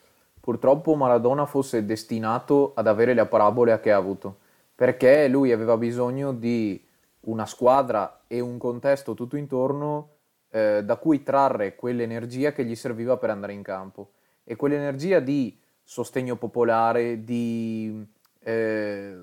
[0.44, 4.40] Purtroppo Maradona fosse destinato ad avere la parabola che ha avuto,
[4.76, 6.86] perché lui aveva bisogno di
[7.22, 10.10] una squadra e un contesto tutto intorno
[10.50, 14.16] eh, da cui trarre quell'energia che gli serviva per andare in campo.
[14.44, 18.06] E quell'energia di sostegno popolare, di
[18.40, 19.18] eh,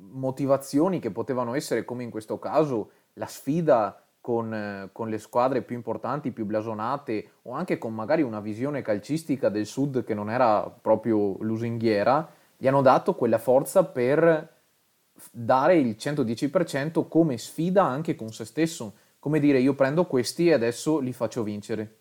[0.00, 5.76] motivazioni che potevano essere, come in questo caso, la sfida con, con, le squadre più
[5.76, 10.62] importanti, più blasonate o anche con magari una visione calcistica del sud che non era
[10.62, 14.54] proprio lusinghiera, gli hanno dato quella forza per
[15.30, 20.54] dare il 110% come sfida anche con se stesso, come dire io prendo questi e
[20.54, 21.98] adesso li faccio vincere.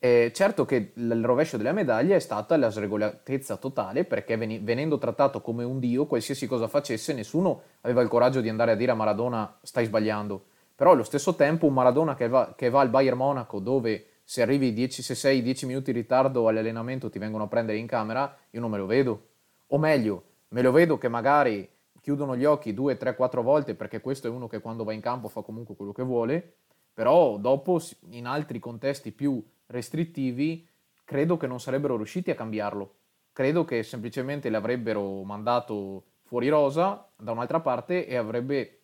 [0.00, 5.40] E certo che il rovescio della medaglia è stata la sregolatezza totale perché venendo trattato
[5.40, 8.96] come un dio, qualsiasi cosa facesse, nessuno aveva il coraggio di andare a dire a
[8.96, 10.47] Maradona stai sbagliando
[10.78, 14.42] però allo stesso tempo un Maradona che va, che va al Bayern Monaco dove se
[14.42, 18.38] arrivi 10, se sei 10 minuti in ritardo all'allenamento ti vengono a prendere in camera,
[18.50, 19.26] io non me lo vedo.
[19.66, 21.68] O meglio, me lo vedo che magari
[22.00, 25.00] chiudono gli occhi due, tre, quattro volte perché questo è uno che quando va in
[25.00, 26.54] campo fa comunque quello che vuole,
[26.94, 30.64] però dopo in altri contesti più restrittivi
[31.04, 32.94] credo che non sarebbero riusciti a cambiarlo.
[33.32, 38.77] Credo che semplicemente l'avrebbero mandato fuori rosa da un'altra parte e avrebbe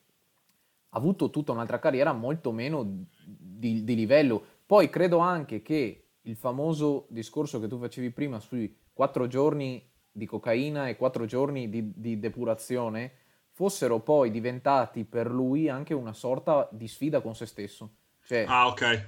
[0.95, 4.43] avuto tutta un'altra carriera molto meno di, di, livello.
[4.67, 10.27] Poi credo anche che il famoso discorso che tu facevi prima sui quattro giorni di
[10.27, 13.13] cocaina e quattro giorni di, di depurazione
[13.51, 17.97] fossero poi diventati per lui anche una sorta di sfida con se stesso.
[18.25, 19.07] Cioè, ah, ok.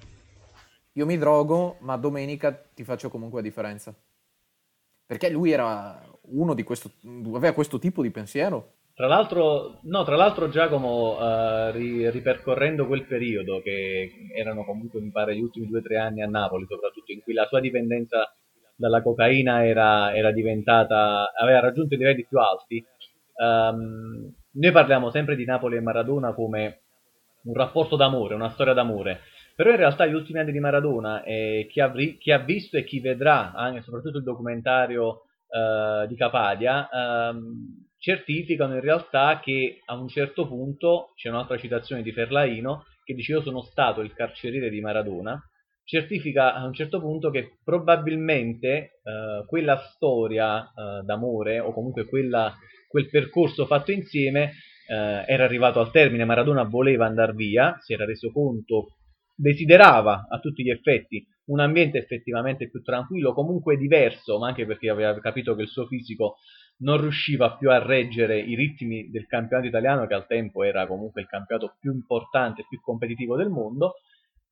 [0.93, 3.95] Io mi drogo, ma domenica ti faccio comunque la differenza.
[5.05, 8.76] Perché lui era uno di questo, aveva questo tipo di pensiero.
[8.97, 15.11] Tra l'altro, no, tra l'altro Giacomo, uh, ri- ripercorrendo quel periodo, che erano comunque, mi
[15.11, 18.35] pare, gli ultimi due o tre anni a Napoli, soprattutto in cui la sua dipendenza
[18.75, 22.83] dalla cocaina era, era diventata, aveva raggiunto i livelli più alti,
[23.35, 26.81] um, noi parliamo sempre di Napoli e Maradona come
[27.43, 29.21] un rapporto d'amore, una storia d'amore,
[29.55, 32.85] però in realtà gli ultimi anni di Maradona, eh, chi, ha, chi, ha, visto e
[32.85, 39.99] chi vedrà, anche soprattutto il documentario uh, di Capadia, um, certificano in realtà che a
[39.99, 44.71] un certo punto, c'è un'altra citazione di Ferlaino, che dice io sono stato il carceriere
[44.71, 45.37] di Maradona,
[45.83, 52.55] certifica a un certo punto che probabilmente eh, quella storia eh, d'amore o comunque quella,
[52.87, 54.53] quel percorso fatto insieme
[54.89, 58.99] eh, era arrivato al termine, Maradona voleva andare via, si era reso conto,
[59.35, 64.91] desiderava a tutti gli effetti un ambiente effettivamente più tranquillo, comunque diverso, ma anche perché
[64.91, 66.37] aveva capito che il suo fisico
[66.79, 71.23] non riusciva più a reggere i ritmi del campionato italiano, che al tempo era comunque
[71.23, 73.95] il campionato più importante e più competitivo del mondo,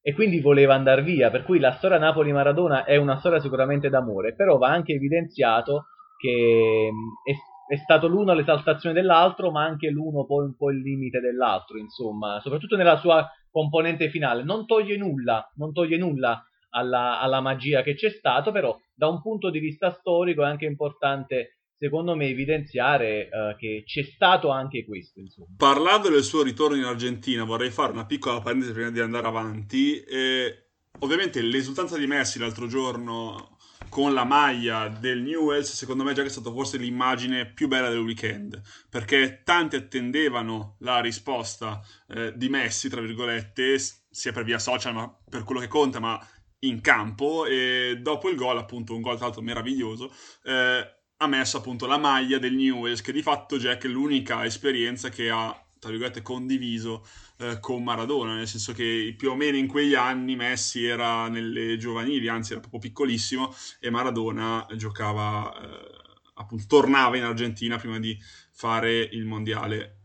[0.00, 1.30] e quindi voleva andare via.
[1.30, 5.86] Per cui la storia Napoli-Maradona è una storia sicuramente d'amore, però va anche evidenziato
[6.18, 6.90] che
[7.24, 7.32] è,
[7.72, 12.40] è stato l'uno l'esaltazione dell'altro, ma anche l'uno poi un po' il limite dell'altro, insomma,
[12.40, 14.42] soprattutto nella sua componente finale.
[14.42, 19.22] Non toglie nulla, non toglie nulla alla, alla magia che c'è stato, però da un
[19.22, 24.84] punto di vista storico è anche importante secondo me evidenziare uh, che c'è stato anche
[24.84, 25.20] questo.
[25.20, 25.48] Insomma.
[25.56, 30.00] Parlando del suo ritorno in Argentina, vorrei fare una piccola parentesi prima di andare avanti.
[30.02, 30.68] E,
[31.00, 33.56] ovviamente l'esultanza di Messi l'altro giorno
[33.88, 37.88] con la maglia del Newells, secondo me già che è stata forse l'immagine più bella
[37.88, 38.60] del weekend,
[38.90, 43.76] perché tanti attendevano la risposta eh, di Messi, tra virgolette,
[44.10, 46.18] sia per via social, ma per quello che conta, ma
[46.60, 51.58] in campo, e dopo il gol, appunto un gol tra l'altro meraviglioso, eh, ha messo
[51.58, 55.90] appunto la maglia del Newells, che di fatto Jack è l'unica esperienza che ha tra
[55.90, 60.86] virgolette condiviso eh, con Maradona, nel senso che più o meno in quegli anni Messi
[60.86, 66.04] era nelle giovanili, anzi era proprio piccolissimo e Maradona giocava eh,
[66.36, 68.18] appunto tornava in Argentina prima di
[68.52, 69.98] fare il mondiale.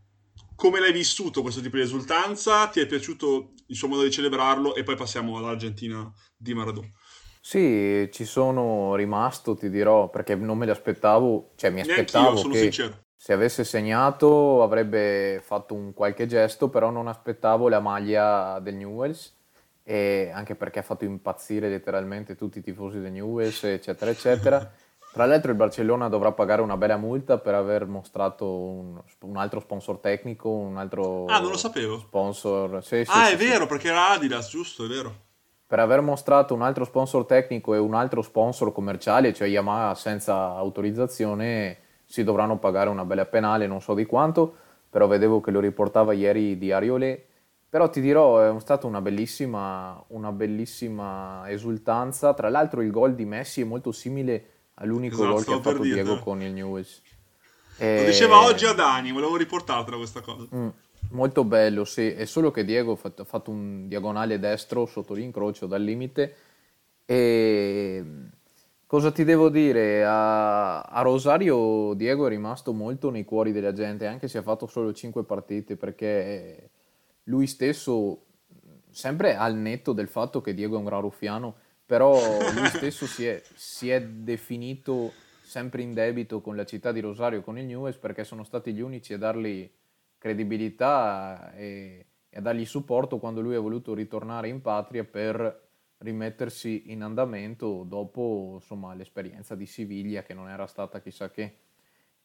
[0.53, 2.67] Come l'hai vissuto questo tipo di esultanza?
[2.67, 4.75] Ti è piaciuto il suo modo di celebrarlo?
[4.75, 6.91] E poi passiamo all'Argentina di Maradona.
[7.41, 12.59] Sì, ci sono rimasto, ti dirò, perché non me l'aspettavo, cioè mi aspettavo sono che
[12.59, 13.03] sincero.
[13.15, 19.35] se avesse segnato avrebbe fatto un qualche gesto, però non aspettavo la maglia del Newells,
[19.83, 24.71] e anche perché ha fatto impazzire letteralmente tutti i tifosi del Newells, eccetera, eccetera.
[25.11, 29.59] Tra l'altro il Barcellona dovrà pagare una bella multa per aver mostrato un, un altro
[29.59, 31.97] sponsor tecnico, un altro Ah, non lo sapevo.
[31.97, 32.83] sponsor.
[32.83, 35.27] Sì, sì, Ah, sì, è vero, perché era Adidas, giusto, è vero.
[35.69, 40.55] Per aver mostrato un altro sponsor tecnico e un altro sponsor commerciale, cioè Yamaha senza
[40.55, 44.51] autorizzazione, si dovranno pagare una bella penale, non so di quanto,
[44.89, 47.23] però vedevo che lo riportava ieri Diario Le.
[47.69, 52.33] Però ti dirò, è stata una bellissima, una bellissima esultanza.
[52.33, 55.83] Tra l'altro il gol di Messi è molto simile all'unico Esatto, gol che ha fatto.
[55.83, 56.99] Diego con il Newell's.
[57.77, 60.47] Lo E- diceva oggi a Dani, volevo riportartela questa cosa.
[60.55, 60.69] Mm,
[61.11, 62.11] molto bello, sì.
[62.11, 66.35] È solo che Diego ha fatto, un diagonale destro sotto l'incrocio dal limite.
[67.05, 68.03] E
[68.85, 70.03] cosa ti devo dire?
[70.05, 74.67] A, a Rosario Diego è rimasto molto nei cuori della gente, anche se ha fatto
[74.67, 76.69] solo 5 partite, perché
[77.23, 78.25] lui stesso,
[78.91, 82.13] sempre al netto del fatto che Diego è un gran ruffiano, però
[82.53, 87.41] lui stesso si è, si è definito sempre in debito con la città di Rosario,
[87.41, 89.67] con il Newell's, perché sono stati gli unici a dargli
[90.19, 95.67] credibilità e, e a dargli supporto quando lui ha voluto ritornare in patria per
[95.99, 101.55] rimettersi in andamento dopo insomma, l'esperienza di Siviglia che non era stata chissà che.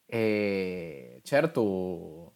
[0.05, 2.33] E certo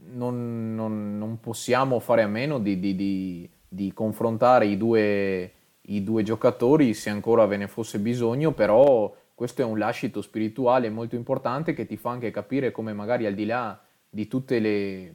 [0.00, 6.02] non, non- non possiamo fare a meno di, di- di- di confrontare i due, i
[6.02, 11.14] due giocatori se ancora ve ne fosse bisogno, però questo è un lascito spirituale molto
[11.14, 14.28] importante che ti fa anche capire come magari al di là di
[14.60, 15.14] le,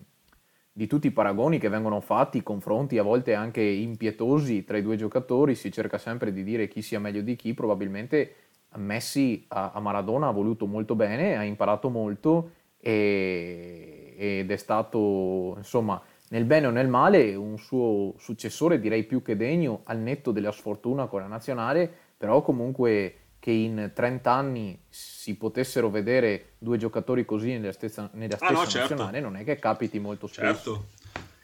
[0.71, 4.82] di tutti i paragoni che vengono fatti, i confronti a volte anche impietosi tra i
[4.82, 8.36] due giocatori, si cerca sempre di dire chi sia meglio di chi, probabilmente
[8.75, 15.55] Messi a, a Maradona ha voluto molto bene, ha imparato molto e- ed è stato,
[15.57, 20.32] insomma, nel bene o nel male, un suo successore direi più che degno, al netto
[20.32, 26.77] della sfortuna con la nazionale, però comunque che in 30 anni si potessero vedere due
[26.77, 28.93] giocatori così nella stessa, nella Ah, no, stessa certo.
[28.93, 30.45] nazionale non è che capiti molto spesso.
[30.53, 30.85] Certo.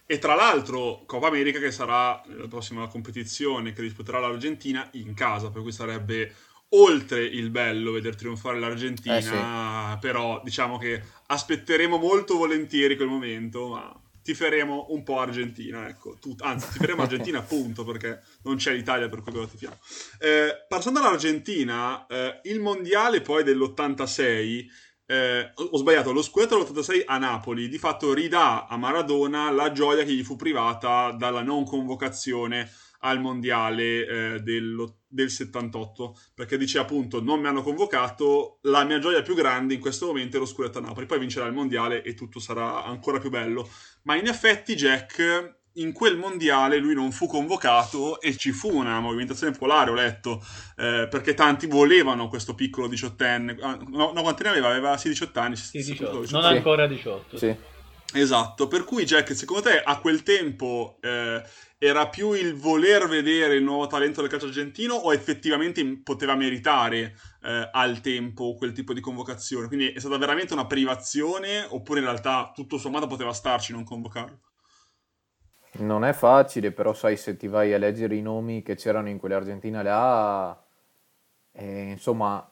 [0.05, 5.49] E tra l'altro Coppa America che sarà la prossima competizione che disputerà l'Argentina in casa,
[5.49, 6.33] per cui sarebbe
[6.69, 9.97] oltre il bello veder trionfare l'Argentina, Eh sì.
[9.99, 13.93] però diciamo che aspetteremo molto volentieri quel momento, ma
[14.29, 19.21] tiferemo un po' Argentina, ecco, Tut- anzi tiferemo Argentina appunto perché non c'è l'Italia per
[19.21, 19.77] cui lo tifiamo.
[20.19, 24.65] Eh, passando all'Argentina, eh, il mondiale poi dell'86,
[25.07, 30.03] eh, ho sbagliato, lo scudetto dell'86 a Napoli di fatto ridà a Maradona la gioia
[30.03, 32.69] che gli fu privata dalla non convocazione
[32.99, 38.99] al mondiale eh, dello- del 78 perché dice appunto non mi hanno convocato la mia
[38.99, 42.03] gioia più grande in questo momento è lo scudetto a Napoli poi vincerà il mondiale
[42.03, 43.67] e tutto sarà ancora più bello
[44.03, 48.99] ma in effetti Jack in quel mondiale lui non fu convocato e ci fu una
[48.99, 50.43] movimentazione polare ho letto
[50.77, 54.69] eh, perché tanti volevano questo piccolo diciottenne ah, no, no quanti ne aveva?
[54.69, 56.21] aveva sì 18 anni Sì, sì, 18.
[56.21, 56.39] diciotto.
[56.39, 56.57] Non Sì.
[56.57, 57.37] ancora 18.
[57.37, 57.55] Sì.
[58.11, 61.43] Esatto, per cui Jack, secondo te a quel tempo eh,
[61.81, 67.15] era più il voler vedere il nuovo talento del calcio argentino o effettivamente poteva meritare
[67.41, 69.67] eh, al tempo quel tipo di convocazione?
[69.67, 74.39] Quindi è stata veramente una privazione oppure in realtà tutto sommato poteva starci non convocarlo?
[75.79, 79.17] Non è facile, però sai, se ti vai a leggere i nomi che c'erano in
[79.19, 80.63] quell'Argentina là,
[81.53, 82.49] eh, insomma,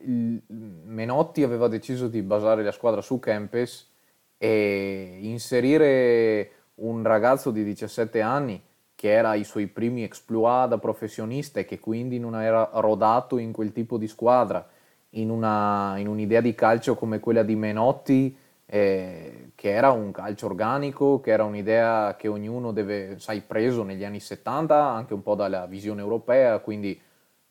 [0.00, 3.90] il- Menotti aveva deciso di basare la squadra su Kempes
[4.38, 8.60] e inserire un ragazzo di 17 anni
[8.94, 13.52] che era ai suoi primi exploit da professionista e che quindi non era rodato in
[13.52, 14.66] quel tipo di squadra,
[15.10, 20.46] in una- in un'idea di calcio come quella di Menotti, eh, che era un calcio
[20.46, 25.34] organico, che era un'idea che ognuno deve, sai, preso negli anni 70, anche un po'
[25.34, 26.98] dalla visione europea, quindi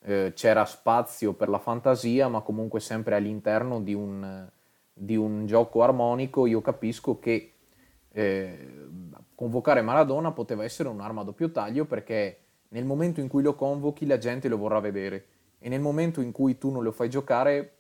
[0.04, 4.50] eh, c'era spazio per la fantasia, ma comunque sempre all'interno di un,
[4.94, 6.46] di un gioco armonico.
[6.48, 7.54] Io capisco che
[8.14, 8.81] eh,
[9.42, 14.06] convocare Maradona poteva essere un'arma a doppio taglio perché nel momento in cui lo convochi
[14.06, 15.26] la gente lo vorrà vedere
[15.58, 17.78] e nel momento in cui tu non lo fai giocare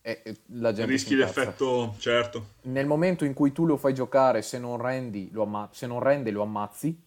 [0.00, 2.46] eh, eh, la gente Rischi l'effetto, certo.
[2.62, 5.98] Nel momento in cui tu lo fai giocare, se non, rendi, lo amma- se non
[5.98, 7.00] rende, lo ammazzi.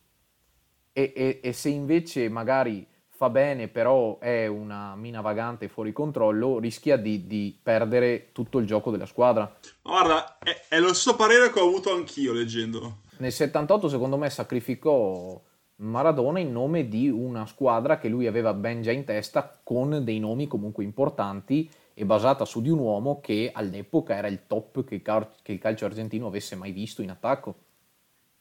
[0.91, 6.59] E, e- e se invece magari fa bene, però è una mina vagante fuori controllo,
[6.59, 9.43] rischia di, di perdere tutto il gioco della squadra.
[9.83, 13.03] Ma guarda, è, è lo stesso parere che ho avuto anch'io leggendolo.
[13.17, 15.41] Nel 78, secondo me, sacrificò
[15.77, 20.19] Maradona in nome di una squadra che lui aveva ben già in testa, con dei
[20.19, 24.95] nomi comunque importanti e basata su di un uomo che all'epoca era il top che
[24.95, 27.55] il, calcio argentino avesse mai visto in attacco.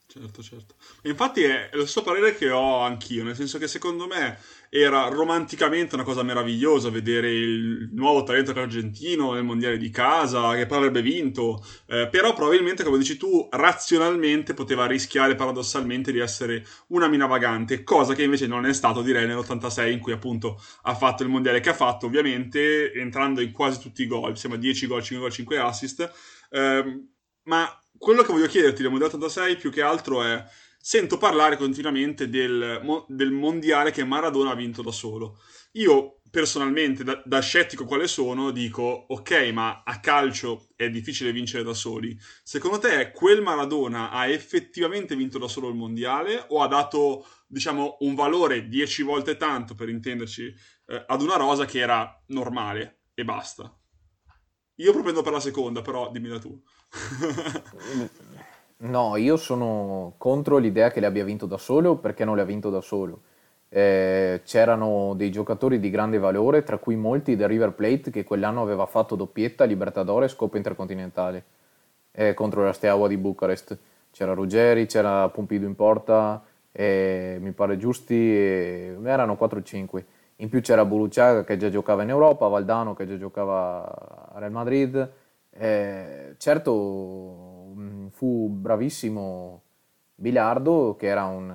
[0.07, 0.75] Certo, certo.
[1.05, 4.39] Infatti è lo stesso parere che ho anch'io, nel senso che secondo me
[4.69, 10.67] era romanticamente una cosa meravigliosa vedere il nuovo talento argentino nel mondiale di casa, che
[10.67, 16.65] poi avrebbe vinto, eh, però probabilmente, come dici tu, razionalmente poteva rischiare paradossalmente di essere
[16.89, 20.95] una mina vagante, cosa che invece non è stato direi nell'86 in cui appunto ha
[20.95, 24.61] fatto il mondiale che ha fatto, ovviamente entrando in quasi tutti i gol, mi sembra
[24.61, 26.13] 10 gol, 5 gol, 5 assist,
[26.51, 27.09] Ehm,
[27.45, 27.69] ma
[27.99, 30.45] quello che voglio chiederti del Mondiale 86 più che altro è,
[30.79, 35.41] sento parlare continuamente del, del mondiale che Maradona ha vinto da solo.
[35.73, 41.63] Io personalmente, da, da scettico quale sono, dico, ok, ma a calcio è difficile vincere
[41.63, 42.19] da soli.
[42.43, 47.99] Secondo te quel Maradona ha effettivamente vinto da solo il mondiale o ha dato, diciamo,
[48.01, 50.53] un valore 10 volte tanto, per intenderci,
[50.87, 53.73] eh, ad una rosa che era normale e basta?
[54.79, 56.61] Io propendo per la seconda, però dimmi da tu.
[58.77, 62.45] No, io sono contro l'idea che le abbia vinto da solo perché non le ha
[62.45, 63.23] vinto da solo.
[63.69, 68.63] Eh, c'erano dei giocatori di grande valore, tra cui molti del River Plate che quell'anno
[68.63, 71.45] aveva fatto doppietta, Libertadores, Coppa Intercontinentale
[72.13, 73.79] eh, contro la Steaua di Bucarest.
[74.11, 80.05] C'era Ruggeri, c'era Pompidou in porta, eh, mi pare Giusti, erano 4-5.
[80.37, 84.53] In più c'era Buluciaga che già giocava in Europa, Valdano che già giocava a Real
[84.53, 85.11] Madrid.
[85.57, 89.63] Eh, certo, mh, fu bravissimo
[90.17, 91.53] Bilardo, che era un,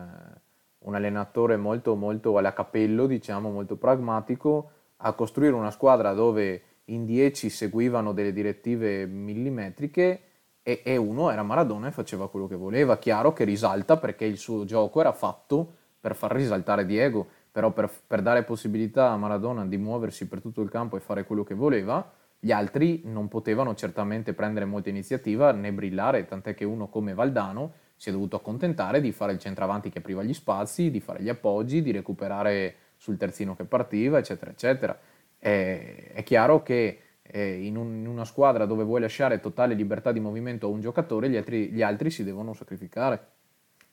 [0.79, 7.05] un allenatore molto, molto alla capello, diciamo, molto pragmatico, a costruire una squadra dove in
[7.05, 10.21] 10 seguivano delle direttive millimetriche
[10.63, 12.97] e, e uno era Maradona e faceva quello che voleva.
[12.97, 17.89] Chiaro che risalta perché il suo gioco era fatto per far risaltare Diego, però per,
[18.07, 21.53] per dare possibilità a Maradona di muoversi per tutto il campo e fare quello che
[21.53, 22.09] voleva,
[22.39, 27.73] gli altri non potevano certamente prendere molta iniziativa né brillare, tant'è che uno come Valdano
[27.95, 31.27] si è dovuto accontentare di fare il centravanti che apriva gli spazi, di fare gli
[31.27, 34.97] appoggi, di recuperare sul terzino che partiva, eccetera, eccetera.
[35.37, 40.13] È, è chiaro che eh, in, un- in una squadra dove vuoi lasciare totale libertà
[40.13, 43.27] di movimento a un giocatore, gli altri, gli altri si devono sacrificare.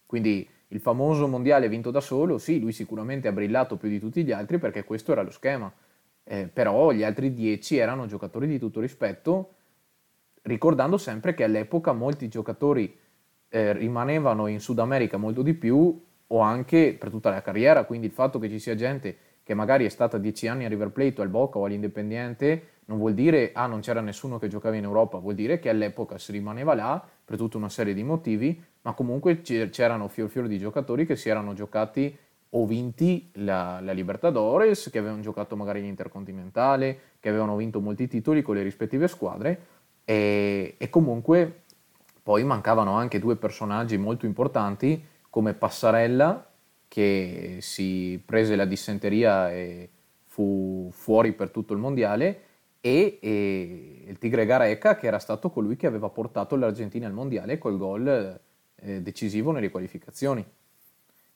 [0.06, 4.24] Quindi il famoso mondiale vinto da solo, sì, lui sicuramente ha brillato più di tutti
[4.24, 5.72] gli altri perché questo era lo schema.
[6.28, 9.54] Eh, però gli altri 10 erano giocatori di tutto rispetto,
[10.42, 12.98] ricordando sempre che all'epoca molti giocatori
[13.48, 18.08] eh, rimanevano in Sud America molto di più o anche per tutta la carriera, quindi
[18.08, 21.20] il fatto che ci sia gente che magari è stata 10 anni a River Plate
[21.20, 24.82] o al Boca o all'Independiente non vuol dire ah non c'era nessuno che giocava in
[24.82, 28.92] Europa, vuol dire che all'epoca si rimaneva là per tutta una serie di motivi, ma
[28.94, 32.16] comunque c'erano fior fior di giocatori che si erano giocati
[32.50, 38.42] o vinti la, la Libertadores, che avevano giocato magari l'Intercontinentale, che avevano vinto molti titoli
[38.42, 39.60] con le rispettive squadre
[40.04, 41.62] e, e comunque
[42.22, 46.50] poi mancavano anche due personaggi molto importanti come Passarella
[46.88, 49.90] che si prese la dissenteria e
[50.24, 52.40] fu fuori per tutto il mondiale
[52.80, 57.58] e, e, il Tigre Gareca che era stato colui che aveva portato l'Argentina al mondiale
[57.58, 58.40] col gol
[58.76, 60.44] eh, decisivo nelle qualificazioni.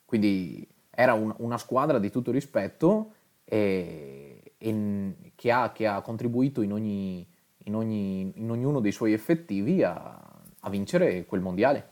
[0.05, 3.13] Quindi era un, una squadra di tutto rispetto
[3.45, 7.25] e, e che, ha, che, ha, contribuito in, ogni,
[7.65, 10.19] in, ogni, in, ognuno dei suoi effettivi a,
[10.59, 11.89] a vincere quel mondiale.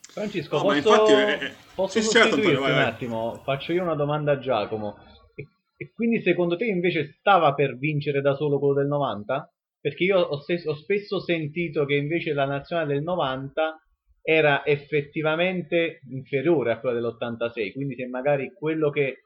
[0.00, 3.42] Francesco, no, posso, infatti, eh, posso sì, certo, un attimo?
[3.44, 4.96] Faccio io una domanda a Giacomo.
[5.34, 9.52] E, e, quindi secondo te invece stava per vincere da solo quello del 90?
[9.78, 13.85] Perché io ho, ho spesso sentito che invece la nazionale del 90
[14.28, 19.22] era effettivamente inferiore a quella dell'86, quindi se magari quello che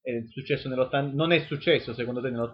[0.00, 2.48] è successo nell'80 non è successo secondo te nell'86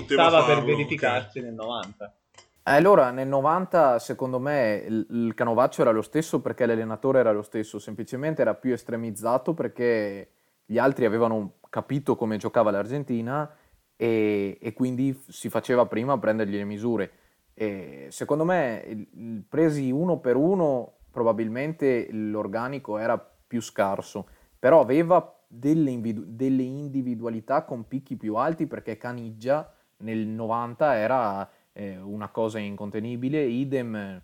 [0.00, 1.50] Poteva stava farlo, per verificarsi okay.
[1.50, 2.16] nel 90.
[2.64, 7.42] Allora, nel 90 secondo me il, il canovaccio era lo stesso perché l'allenatore era lo
[7.42, 10.30] stesso, semplicemente era più estremizzato perché
[10.66, 13.48] gli altri avevano capito come giocava l'Argentina
[13.94, 17.12] e, e quindi si faceva prima a prendergli le misure.
[17.54, 25.36] E secondo me, il, presi uno per uno, probabilmente l'organico era più scarso, però aveva
[25.48, 32.28] delle, individu- delle individualità con picchi più alti perché Caniggia nel 90 era eh, una
[32.28, 34.22] cosa incontenibile, idem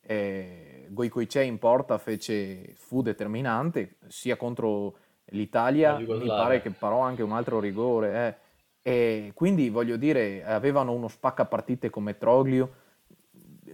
[0.00, 4.98] eh, Goicoechea in porta fece, fu determinante sia contro
[5.30, 8.38] l'Italia, mi pare che parò anche un altro rigore,
[8.84, 8.88] eh.
[8.88, 12.84] e quindi voglio dire avevano uno spaccapartite come Troglio,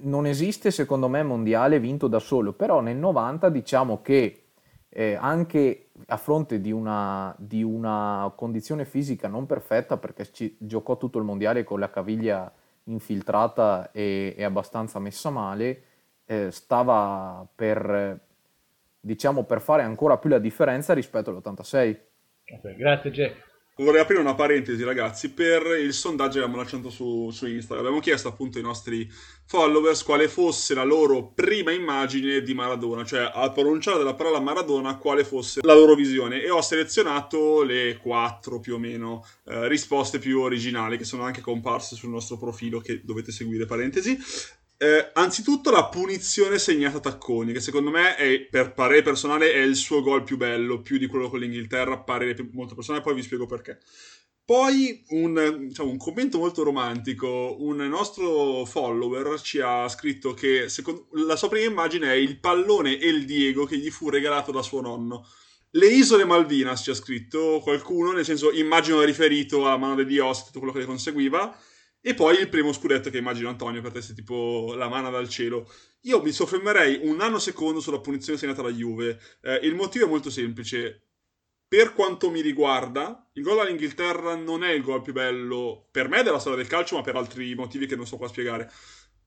[0.01, 4.43] non esiste secondo me mondiale vinto da solo, però nel 90 diciamo che
[4.88, 10.99] eh, anche a fronte di una, di una, condizione fisica non perfetta, perché ci giocò
[10.99, 12.53] tutto il mondiale con la caviglia
[12.84, 15.82] infiltrata e, e abbastanza messa male,
[16.26, 18.20] eh, stava per,
[19.01, 21.99] diciamo, per fare ancora più la differenza rispetto all'86.
[22.59, 23.52] Okay, grazie Jack.
[23.83, 27.80] Vorrei aprire una parentesi, ragazzi, per il sondaggio che abbiamo lanciato su, su, Instagram.
[27.80, 29.11] Abbiamo chiesto appunto ai nostri
[29.45, 34.97] followers quale fosse la loro prima immagine di Maradona, cioè a pronunciare della parola Maradona
[34.97, 36.43] quale fosse la loro visione.
[36.43, 41.41] E ho selezionato le quattro più o meno eh, risposte più originali che sono anche
[41.41, 44.16] comparse sul nostro profilo che dovete seguire, parentesi.
[44.83, 49.59] Eh, anzitutto la punizione segnata a Tacconi, che secondo me è, per parere personale è
[49.59, 53.22] il suo gol più bello, più di quello con l'Inghilterra, parere molto personale, poi vi
[53.22, 53.78] spiego perché.
[54.45, 61.07] Poi un, diciamo, un, commento molto romantico, un nostro follower ci ha scritto che secondo,
[61.12, 64.62] la sua prima immagine è il pallone e il Diego che gli fu regalato da
[64.62, 65.24] suo nonno.
[65.70, 70.47] Le isole Malvinas ci ha scritto qualcuno, nel senso immagino riferito alla mano di Dios,
[70.47, 71.57] tutto quello che ne conseguiva
[72.05, 75.29] e poi il primo scudetto che immagino Antonio per te sia tipo la mana dal
[75.29, 75.71] cielo.
[76.01, 79.21] Io mi soffermerei un nanosecondo sulla punizione segnata alla Juve.
[79.41, 81.07] Eh, il motivo è molto semplice.
[81.69, 86.25] Per quanto mi riguarda, il gol all'Inghilterra non è il gol più bello per me
[86.25, 88.69] della storia del calcio, ma per altri motivi che non so qua spiegare.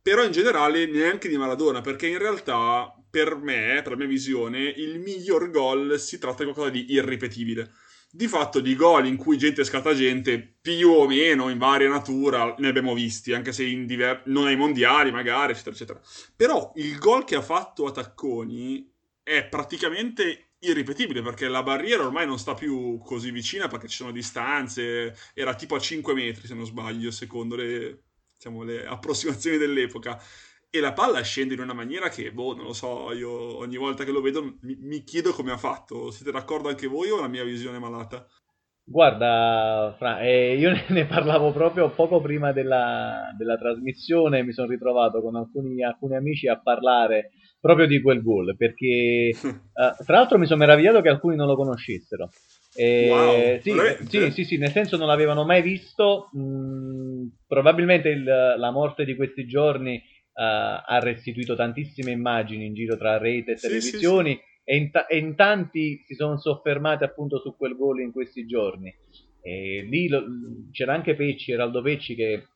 [0.02, 4.60] Però in generale neanche di Maradona, perché in realtà per me, per la mia visione,
[4.68, 7.72] il miglior gol si tratta di qualcosa di irripetibile
[8.16, 12.55] di fatto di gol in cui gente scatta gente più o meno in varia natura
[12.59, 15.99] ne abbiamo visti, anche se diver- non ai mondiali magari, eccetera, eccetera.
[16.34, 18.89] Però il gol che ha fatto a Tacconi
[19.22, 24.11] è praticamente irripetibile perché la barriera ormai non sta più così vicina perché ci sono
[24.11, 28.03] distanze, era tipo a 5 metri se non sbaglio, secondo le,
[28.34, 30.18] diciamo, le approssimazioni dell'epoca
[30.70, 34.03] e la palla scende in una maniera che, boh, non lo so, io ogni volta
[34.03, 36.11] che lo vedo mi, mi chiedo come ha fatto.
[36.11, 38.28] Siete d'accordo anche voi o la mia visione malata?
[38.88, 45.22] Guarda, Fra, eh, io ne parlavo proprio poco prima della, della trasmissione, mi sono ritrovato
[45.22, 48.86] con alcuni, alcuni, amici a parlare proprio di quel gol, perché
[49.34, 49.34] eh,
[49.74, 52.30] tra l'altro mi sono meravigliato che alcuni non lo conoscessero.
[52.78, 58.09] Eh, wow, sì, sì, sì, sì, nel senso non l'avevano mai visto, mh, mm, probabilmente
[58.09, 59.99] il, la morte di questi giorni
[60.38, 65.06] ha restituito tantissime immagini in giro tra rete e televisioni sì, sì, e, in ta-
[65.06, 68.94] e, in tanti si sono soffermati appunto su quel gol in questi giorni.
[69.42, 70.24] E lì lo,
[70.72, 72.48] c'era anche Pecci, Eraldo Pecci, che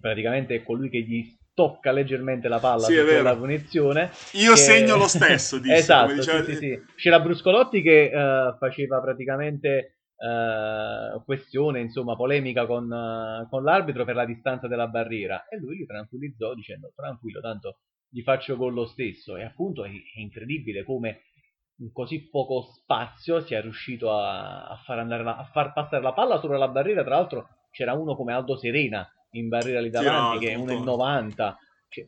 [0.00, 4.10] praticamente è colui che gli tocca leggermente la palla sì, la punizione.
[4.32, 4.58] Io che...
[4.58, 6.42] segno lo stesso, disse, esatto, diceva...
[6.42, 13.64] sì, sì, C'era Bruscolotti che uh, faceva praticamente uh, questione, insomma, polemica con, uh, con,
[13.64, 15.46] l'arbitro per la distanza della barriera.
[15.48, 19.88] E lui li tranquillizzò dicendo tranquillo, tanto gli faccio con lo stesso e appunto è,
[19.88, 21.22] è incredibile come
[21.76, 26.38] in così poco spazio sia riuscito a, a, far la, a, far passare la palla
[26.38, 30.52] sopra la barriera, tra l'altro c'era uno come Aldo Serena in barriera lì davanti che
[30.52, 31.54] è 1,90
[31.88, 32.06] cioè,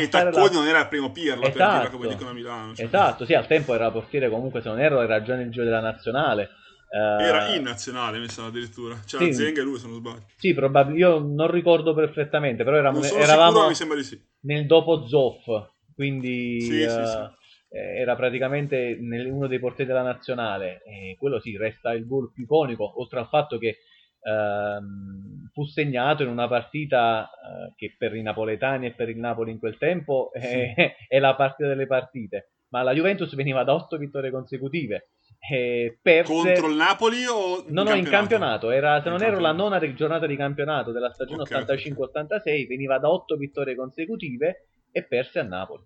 [0.00, 0.50] e Tacconi la...
[0.52, 2.84] non era il primo Pirlo esatto, per dire come dicono a Milano cioè.
[2.84, 5.80] esatto sì al tempo era portiere comunque se non erro era già nel giro della
[5.80, 6.50] nazionale
[6.96, 9.00] era in nazionale, mi sa addirittura.
[9.04, 10.26] C'era sì, Zenga e lui, se non sbaglio.
[10.36, 11.00] Sì, probabilmente.
[11.00, 14.20] Io non ricordo perfettamente, però eravamo, eravamo sicuro, sì.
[14.42, 15.46] nel dopo Zoff,
[15.94, 17.76] quindi sì, uh, sì, sì.
[17.76, 20.82] era praticamente nel, uno dei portieri della nazionale.
[20.84, 23.78] E quello sì, resta il gol più iconico, oltre al fatto che
[24.20, 29.50] uh, fu segnato in una partita uh, che per i napoletani e per il Napoli
[29.50, 32.50] in quel tempo è, è la partita delle partite.
[32.68, 35.08] Ma la Juventus veniva da otto vittorie consecutive
[35.50, 36.32] eh, perse...
[36.32, 38.70] Contro il Napoli o No, no, in campionato.
[38.70, 42.66] Era, se in non ero la nona giornata di campionato della stagione okay, 85-86, okay.
[42.66, 45.82] veniva da otto vittorie consecutive e perse a Napoli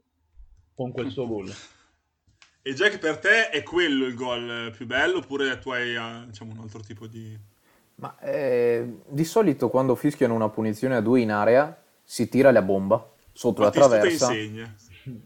[0.74, 1.52] con quel suo gol.
[2.62, 6.52] E Jack, per te è quello il gol più bello oppure tu hai ah, diciamo,
[6.52, 7.36] un altro tipo di...
[7.96, 12.62] Ma eh, di solito quando fischiano una punizione a due in area si tira la
[12.62, 14.30] bomba sotto la traversa.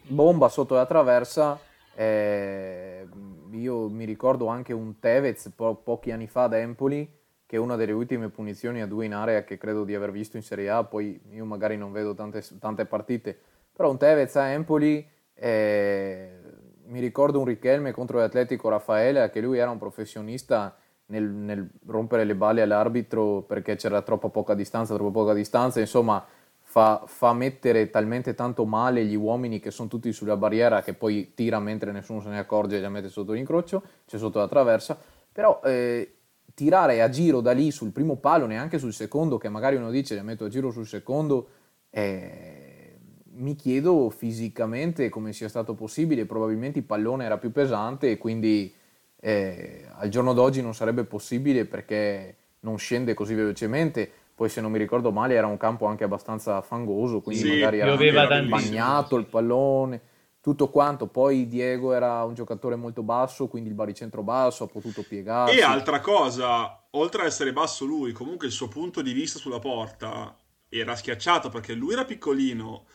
[0.07, 1.61] Bomba sotto la traversa.
[1.95, 3.07] Eh,
[3.53, 7.09] io mi ricordo anche un Tevez po- pochi anni fa ad Empoli,
[7.47, 10.37] che è una delle ultime punizioni a due in area che credo di aver visto
[10.37, 13.39] in Serie A, poi io magari non vedo tante, tante partite,
[13.73, 16.41] però un Tevez a Empoli, eh,
[16.87, 20.77] mi ricordo un Richelme contro l'Atletico Raffaele, che lui era un professionista
[21.07, 26.25] nel, nel rompere le balle all'arbitro perché c'era troppo poca distanza, troppo poca distanza, insomma
[26.73, 31.35] fa, fa, mettere talmente tanto male gli uomini che sono tutti sulla barriera che poi
[31.35, 34.99] tira mentre nessuno se ne accorge e li mette sotto l'incrocio, cioè sotto la traversa,
[35.31, 36.15] però eh,
[36.55, 40.15] tirare a giro da lì sul primo palo, neanche sul secondo, che magari uno dice
[40.15, 41.49] li metto a giro sul secondo,
[41.91, 42.97] eh,
[43.33, 48.73] mi chiedo fisicamente come sia stato possibile, probabilmente il pallone era più pesante e quindi
[49.21, 54.73] eh, al giorno d'oggi non sarebbe possibile perché non scende così velocemente poi se non
[54.73, 59.17] mi ricordo male era un campo anche abbastanza fangoso, quindi sì, magari era, era bagnato
[59.17, 60.01] il pallone,
[60.41, 61.07] tutto quanto.
[61.07, 65.59] Poi Diego era un giocatore molto basso, quindi il baricentro basso, ha potuto piegarsi.
[65.59, 69.59] E altra cosa, oltre ad essere basso lui, comunque il suo punto di vista sulla
[69.59, 70.35] porta
[70.69, 72.87] era schiacciato perché lui era piccolino,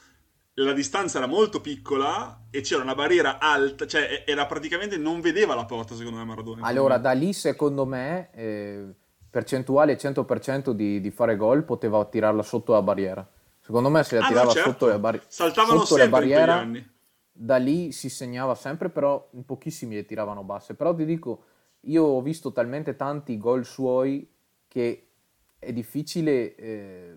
[0.55, 5.53] la distanza era molto piccola e c'era una barriera alta, cioè era praticamente non vedeva
[5.53, 6.65] la porta secondo me Maradona.
[6.65, 8.29] Allora da lì secondo me...
[8.33, 8.85] Eh
[9.38, 13.29] percentuale 100% di, di fare gol poteva tirarla sotto la barriera.
[13.61, 14.71] Secondo me se la ah, tirava no, certo.
[14.71, 16.67] sotto, la, bar- sotto la barriera,
[17.31, 20.73] da lì si segnava sempre, però in pochissimi le tiravano basse.
[20.73, 21.43] Però ti dico,
[21.81, 24.27] io ho visto talmente tanti gol suoi
[24.67, 25.09] che
[25.59, 27.15] è difficile eh,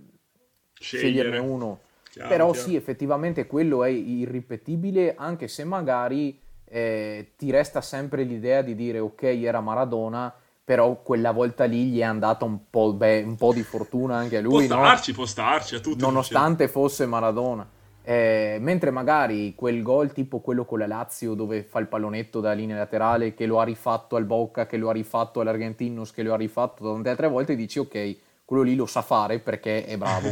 [0.75, 1.81] sceglierne uno.
[2.11, 2.69] Chiaro, però chiaro.
[2.69, 8.99] sì, effettivamente quello è irripetibile, anche se magari eh, ti resta sempre l'idea di dire
[8.99, 10.35] ok, era Maradona,
[10.71, 14.37] però quella volta lì gli è andata un po', beh, un po di fortuna anche
[14.37, 14.69] a lui.
[14.69, 15.17] Può starci, no?
[15.17, 16.01] può starci, a tutti.
[16.01, 17.69] Nonostante fosse Maradona.
[18.05, 22.53] Eh, mentre magari quel gol tipo quello con la Lazio dove fa il pallonetto da
[22.53, 26.35] linea laterale che lo ha rifatto al Bocca, che lo ha rifatto all'Argentinos, che lo
[26.35, 30.29] ha rifatto tante altre volte, dici ok, quello lì lo sa fare perché è bravo.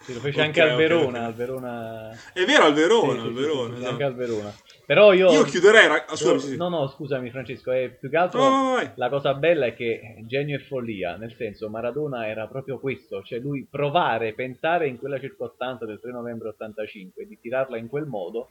[0.00, 1.24] sì, lo fece okay, anche al Verona, okay.
[1.24, 2.10] al Verona.
[2.34, 3.68] È vero, al Verona, sì, al Verona.
[3.68, 3.90] Sì, esatto.
[3.90, 4.54] anche al Verona.
[4.88, 5.30] Però io...
[5.30, 5.86] Io chiuderei...
[5.86, 9.74] Ah, scusami, no, no, scusami Francesco, è più che altro oh, la cosa bella è
[9.74, 14.96] che genio e follia, nel senso Maradona era proprio questo, cioè lui provare, pensare in
[14.96, 18.48] quella circostanza del 3 novembre 85 di tirarla in quel modo,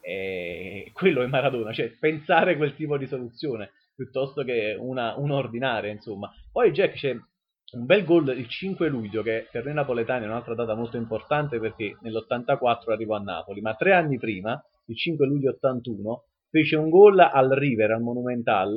[0.00, 6.34] eh, quello è Maradona, cioè pensare quel tipo di soluzione piuttosto che una, un'ordinaria, insomma.
[6.50, 10.56] Poi Jack c'è un bel gol il 5 luglio che per noi napoletani è un'altra
[10.56, 15.50] data molto importante perché nell'84 arrivò a Napoli, ma tre anni prima, il 5 luglio
[15.50, 18.76] 81, fece un gol al River, al Monumental,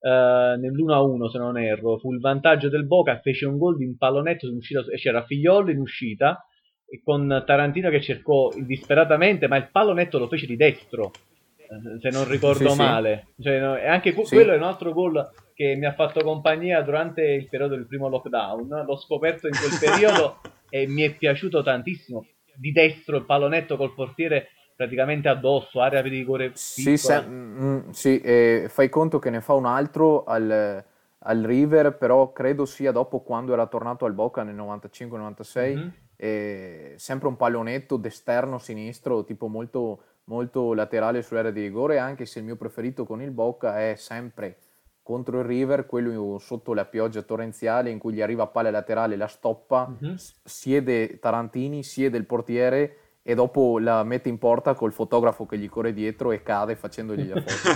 [0.00, 4.48] eh, nell'1-1 se non erro, fu il vantaggio del Boca, fece un gol di impallonetto,
[4.96, 6.44] c'era Figliolo in uscita,
[6.88, 11.10] e con Tarantino che cercò disperatamente, ma il pallonetto lo fece di destro,
[11.56, 13.26] eh, se non ricordo sì, male.
[13.36, 13.42] Sì.
[13.42, 14.34] Cioè, no, e anche sì.
[14.34, 18.08] quello è un altro gol che mi ha fatto compagnia durante il periodo del primo
[18.08, 18.84] lockdown.
[18.86, 20.40] L'ho scoperto in quel periodo
[20.70, 22.26] e mi è piaciuto tantissimo.
[22.54, 28.20] Di destro il pallonetto col portiere praticamente addosso, area di rigore Sì, se, mm, sì
[28.20, 30.84] eh, fai conto che ne fa un altro al,
[31.18, 36.94] al River, però credo sia dopo quando era tornato al Boca nel 95-96, mm-hmm.
[36.96, 42.44] sempre un pallonetto d'esterno sinistro, tipo molto, molto laterale sull'area di rigore, anche se il
[42.44, 44.58] mio preferito con il Boca è sempre
[45.06, 49.28] contro il River, quello sotto la pioggia torrenziale in cui gli arriva palla laterale, la
[49.28, 50.16] stoppa, mm-hmm.
[50.16, 55.68] siede Tarantini, siede il portiere e dopo la mette in porta col fotografo che gli
[55.68, 57.70] corre dietro e cade facendogli la foto.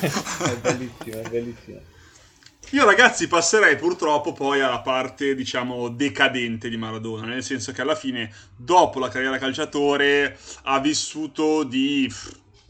[0.50, 1.80] è bellissimo, è bellissimo.
[2.70, 7.94] Io ragazzi passerei purtroppo poi alla parte, diciamo, decadente di Maradona, nel senso che alla
[7.94, 12.10] fine, dopo la carriera calciatore, ha vissuto di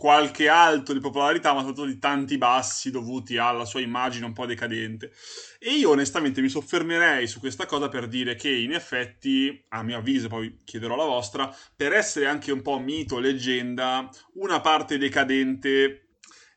[0.00, 4.46] qualche alto di popolarità, ma soprattutto di tanti bassi dovuti alla sua immagine un po'
[4.46, 5.12] decadente.
[5.58, 9.98] E io onestamente mi soffermerei su questa cosa per dire che in effetti, a mio
[9.98, 16.09] avviso, poi chiederò la vostra, per essere anche un po' mito, leggenda, una parte decadente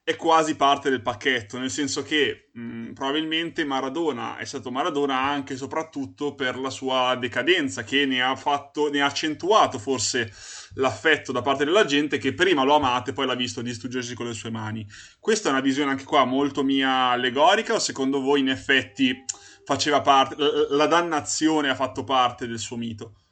[0.06, 5.54] è quasi parte del pacchetto, nel senso che mh, probabilmente Maradona è stato Maradona anche
[5.54, 10.30] e soprattutto per la sua decadenza, che ne ha, fatto, ne ha accentuato forse
[10.76, 14.26] l'affetto da parte della gente che prima lo amate e poi l'ha visto distruggersi con
[14.28, 14.86] le sue mani.
[15.20, 19.24] Questa è una visione anche qua molto mia allegorica o secondo voi in effetti
[19.64, 20.36] faceva parte,
[20.70, 23.23] la dannazione ha fatto parte del suo mito?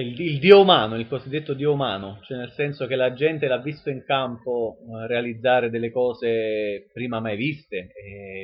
[0.00, 3.58] Il, il, dio umano, il cosiddetto dio umano, cioè nel senso che la gente l'ha
[3.58, 7.92] visto in campo eh, realizzare delle cose prima mai viste,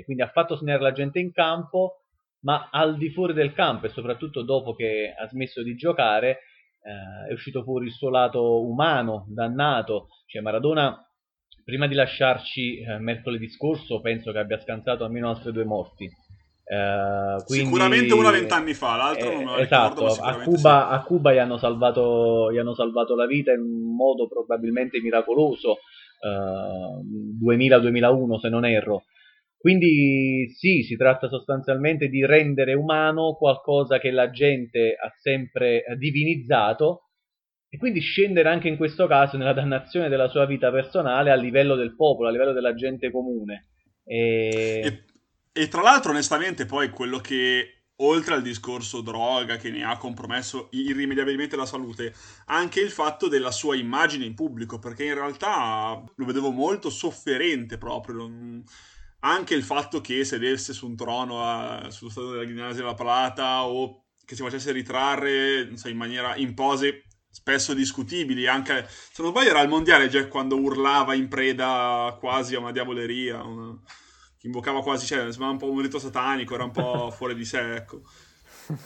[0.05, 2.03] quindi ha fatto sognare la gente in campo,
[2.43, 6.39] ma al di fuori del campo e soprattutto dopo che ha smesso di giocare
[6.83, 11.05] eh, è uscito fuori il suo lato umano, dannato, cioè Maradona
[11.65, 16.09] prima di lasciarci eh, mercoledì scorso penso che abbia scansato almeno altre due morti
[16.71, 20.95] Uh, quindi, sicuramente una vent'anni fa, l'altro eh, non me esatto, a Cuba, sì.
[20.95, 25.79] a Cuba, gli, hanno salvato, gli hanno salvato la vita in un modo probabilmente miracoloso,
[26.21, 29.03] uh, eh, 2000-2001 se non erro.
[29.59, 37.09] Quindi sì, si tratta sostanzialmente di rendere umano qualcosa che la gente ha sempre divinizzato
[37.69, 41.75] e quindi scendere anche in questo caso nella dannazione della sua vita personale a livello
[41.75, 43.71] del popolo, a livello della gente comune.
[44.05, 44.81] E...
[44.85, 45.05] e
[45.53, 50.69] e tra l'altro, onestamente, poi quello che oltre al discorso droga che ne ha compromesso
[50.73, 52.15] irrimediabilmente la salute,
[52.47, 57.79] anche il fatto della sua immagine in pubblico, perché in realtà lo vedevo molto sofferente
[57.79, 58.31] proprio.
[59.23, 63.65] Anche il fatto che sedesse su un trono a, sullo stato della Guinea della Plata
[63.65, 69.31] o che si facesse ritrarre so, in maniera in pose spesso discutibili, anche se non
[69.31, 73.43] sbaglio era al mondiale già quando urlava in preda quasi a una diavoleria.
[73.43, 73.79] Una
[74.47, 77.75] invocava quasi, cioè, sembrava un po' un rito satanico, era un po' fuori di sé,
[77.75, 78.03] ecco.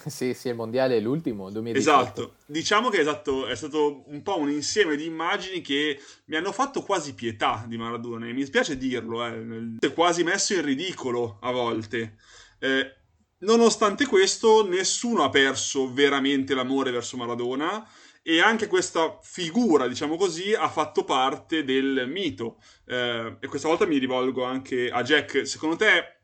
[0.07, 2.01] sì, sì, il mondiale è l'ultimo, 2018.
[2.01, 6.53] Esatto, diciamo che esatto, è stato un po' un insieme di immagini che mi hanno
[6.53, 11.39] fatto quasi pietà di Maradona, e mi spiace dirlo, eh, è quasi messo in ridicolo
[11.41, 12.17] a volte.
[12.59, 12.97] Eh,
[13.39, 17.87] nonostante questo, nessuno ha perso veramente l'amore verso Maradona,
[18.27, 22.57] e anche questa figura, diciamo così, ha fatto parte del mito.
[22.87, 25.47] Eh, e questa volta mi rivolgo anche a Jack.
[25.47, 26.16] Secondo te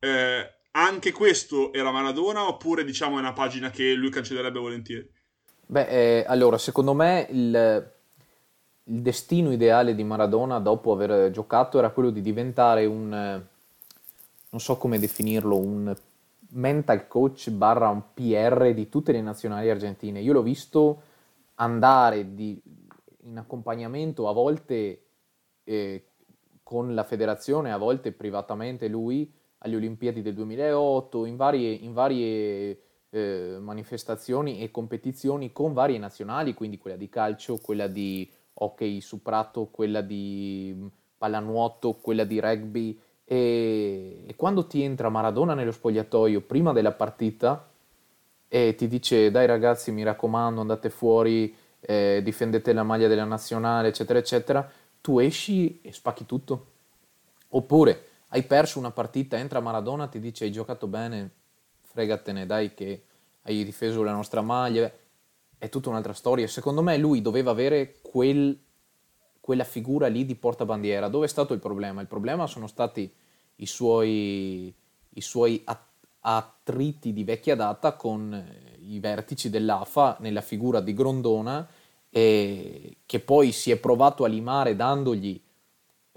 [0.00, 5.08] eh, anche questo era Maradona oppure diciamo è una pagina che lui cancellerebbe volentieri?
[5.66, 7.92] Beh, eh, allora, secondo me il,
[8.82, 14.76] il, destino ideale di Maradona dopo aver giocato era quello di diventare un, non so
[14.76, 15.96] come definirlo, un
[16.48, 20.20] mental coach barra un PR di tutte le nazionali argentine.
[20.20, 21.02] Io l'ho visto
[21.54, 22.60] andare di,
[23.22, 25.04] in accompagnamento a volte
[25.64, 26.08] eh,
[26.62, 32.80] con la federazione, a volte privatamente lui alle Olimpiadi del 2008, in varie, in varie
[33.10, 39.22] eh, manifestazioni e competizioni con varie nazionali, quindi quella di calcio, quella di hockey su
[39.22, 40.86] prato, quella di mm,
[41.16, 43.00] pallanuoto, quella di rugby.
[43.24, 47.70] E, e quando ti entra Maradona nello spogliatoio prima della partita,
[48.54, 53.88] e ti dice dai ragazzi mi raccomando andate fuori, eh, difendete la maglia della nazionale
[53.88, 56.66] eccetera eccetera, tu esci e spacchi tutto.
[57.48, 61.30] Oppure hai perso una partita, entra Maradona, ti dice hai giocato bene,
[61.82, 63.02] fregatene dai che
[63.42, 64.88] hai difeso la nostra maglia,
[65.58, 66.46] è tutta un'altra storia.
[66.46, 68.56] Secondo me lui doveva avere quel,
[69.40, 71.08] quella figura lì di portabandiera.
[71.08, 72.00] Dove è stato il problema?
[72.02, 73.12] Il problema sono stati
[73.56, 74.72] i suoi,
[75.08, 75.92] i suoi attori
[76.26, 81.66] attriti di vecchia data con eh, i vertici dell'AFA nella figura di Grondona
[82.08, 85.40] e che poi si è provato a limare dandogli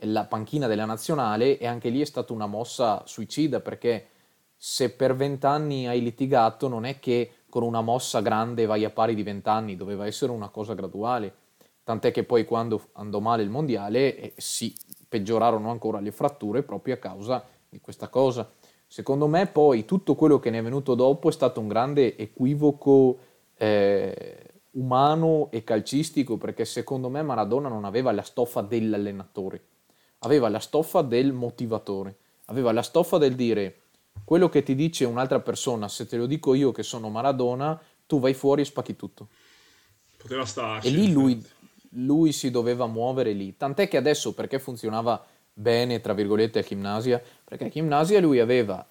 [0.01, 4.09] la panchina della nazionale e anche lì è stata una mossa suicida perché
[4.55, 9.15] se per vent'anni hai litigato non è che con una mossa grande vai a pari
[9.15, 11.33] di vent'anni, doveva essere una cosa graduale.
[11.83, 14.75] Tant'è che poi quando andò male il mondiale eh, si
[15.07, 18.49] peggiorarono ancora le fratture proprio a causa di questa cosa.
[18.87, 23.17] Secondo me poi tutto quello che ne è venuto dopo è stato un grande equivoco
[23.57, 24.37] eh,
[24.71, 29.61] umano e calcistico perché secondo me Maradona non aveva la stoffa dell'allenatore,
[30.19, 32.15] aveva la stoffa del motivatore,
[32.45, 33.81] aveva la stoffa del dire
[34.23, 38.19] quello che ti dice un'altra persona, se te lo dico io che sono Maradona, tu
[38.19, 39.27] vai fuori e spacchi tutto.
[40.17, 40.87] Poteva starci.
[40.87, 41.41] E lì lui,
[41.91, 43.55] lui si doveva muovere lì.
[43.55, 45.23] Tant'è che adesso, perché funzionava
[45.57, 47.21] bene, tra virgolette, a Gimnasia?
[47.43, 48.87] Perché a Gimnasia lui aveva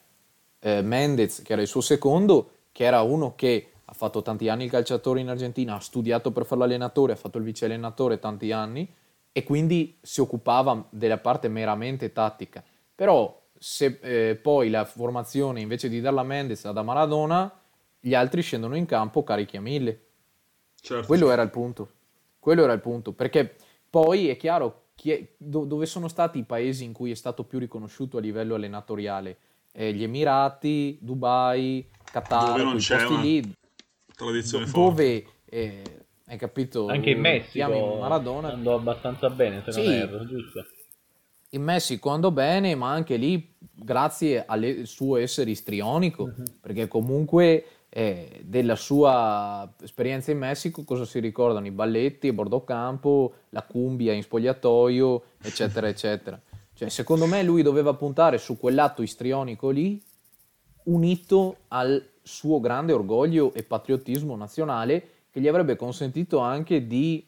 [0.58, 4.64] eh, Mendez, che era il suo secondo, che era uno che ha fatto tanti anni
[4.64, 8.50] il calciatore in Argentina, ha studiato per fare l'allenatore, ha fatto il vice allenatore tanti
[8.50, 8.92] anni
[9.30, 12.64] e quindi si occupava della parte meramente tattica.
[12.94, 17.60] Però se eh, poi la formazione invece di darla a Mendez la da Maradona,
[18.00, 20.00] gli altri scendono in campo carichi a mille.
[20.80, 21.90] Certo, Quello era il punto.
[22.40, 23.54] Quello era il punto, perché
[23.88, 27.58] poi è chiaro è, do, dove sono stati i paesi in cui è stato più
[27.58, 29.36] riconosciuto a livello allenatoriale?
[29.72, 33.54] Eh, gli Emirati, Dubai, Qatar, dove non c'è posti lì,
[34.14, 35.82] tradizione do, dove eh,
[36.26, 36.86] hai capito?
[36.88, 40.66] Anche in Messico Maradona andò abbastanza bene, se sì, non erro, giusto?
[41.50, 46.42] In Messico andò bene, ma anche lì grazie al suo essere istrionico, uh-huh.
[46.60, 51.66] perché comunque eh, della sua esperienza in Messico cosa si ricordano?
[51.66, 56.40] I balletti a bordo campo, la cumbia in spogliatoio, eccetera, eccetera.
[56.74, 60.02] Cioè, secondo me lui doveva puntare su quell'atto istrionico lì,
[60.84, 67.26] unito al suo grande orgoglio e patriottismo nazionale, che gli avrebbe consentito anche di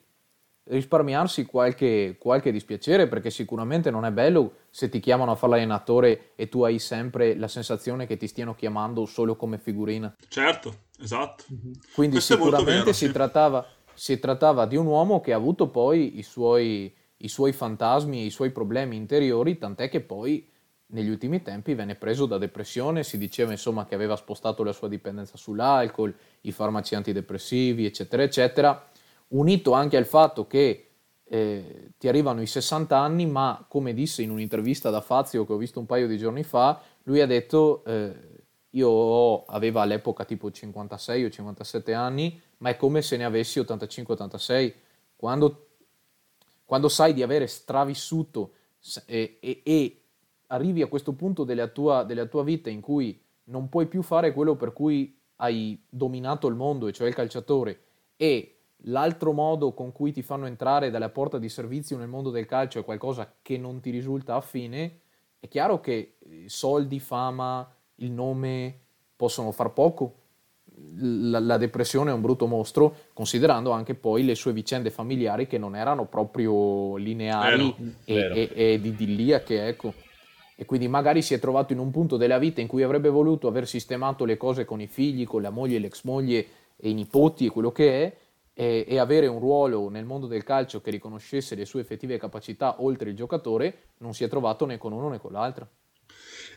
[0.68, 6.32] risparmiarsi qualche, qualche, dispiacere perché sicuramente non è bello se ti chiamano a fare l'allenatore
[6.34, 10.14] e tu hai sempre la sensazione che ti stiano chiamando solo come figurina.
[10.28, 11.44] Certo, esatto.
[11.48, 11.72] Mhm.
[11.94, 13.12] Quindi Questo sicuramente vero, si, sì.
[13.12, 18.20] trattava, si, trattava, di un uomo che ha avuto poi i suoi, i suoi fantasmi
[18.20, 20.46] e i suoi problemi interiori, tant'è che poi
[20.90, 24.88] negli ultimi tempi venne preso da depressione, si diceva insomma che aveva spostato la sua
[24.88, 28.88] dipendenza sull'alcol, i farmaci antidepressivi, eccetera, eccetera
[29.28, 30.88] unito anche al fatto che
[31.24, 35.56] eh, ti arrivano i 60 anni, ma come disse in un'intervista da Fazio che ho
[35.56, 38.38] visto un paio di giorni fa, lui ha detto eh,
[38.70, 44.74] io aveva all'epoca tipo 56 o 57 anni, ma è come se ne avessi 85-86.
[45.16, 45.68] Quando,
[46.64, 48.52] quando sai di avere stravissuto
[49.06, 50.02] e, e, e,
[50.48, 54.32] arrivi a questo punto della tua, della tua vita in cui non puoi più fare
[54.32, 57.80] quello per cui hai dominato il mondo, e cioè il calciatore,
[58.16, 62.46] e l'altro modo con cui ti fanno entrare dalla porta di servizio nel mondo del
[62.46, 65.00] calcio è qualcosa che non ti risulta affine,
[65.40, 68.80] è chiaro che eh, soldi, fama, il nome
[69.16, 70.14] possono far poco.
[71.00, 75.58] La, la, depressione è un brutto mostro, considerando anche poi le sue vicende familiari che
[75.58, 77.74] non erano proprio lineari
[78.04, 79.92] vero, e, e, ed idilliache, ecco.
[80.54, 83.48] E quindi magari si è trovato in un punto della vita in cui avrebbe voluto
[83.48, 87.46] aver sistemato le cose con i figli, con la moglie, l'ex moglie e i nipoti
[87.46, 88.16] e quello che è,
[88.61, 92.82] e, e, avere un ruolo nel mondo del calcio che riconoscesse le sue effettive capacità
[92.82, 95.68] oltre il giocatore, non si è trovato né con uno né con l'altro.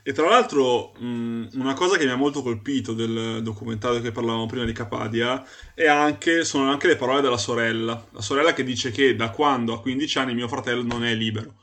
[0.02, 4.48] E tra l'altro mh, una cosa che mi ha molto colpito del documentario che parlavamo
[4.48, 5.46] prima di Capadia
[5.88, 8.04] anche, sono anche le parole della sorella.
[8.10, 11.58] La sorella che dice che da quando ha 15 anni mio fratello non è libero.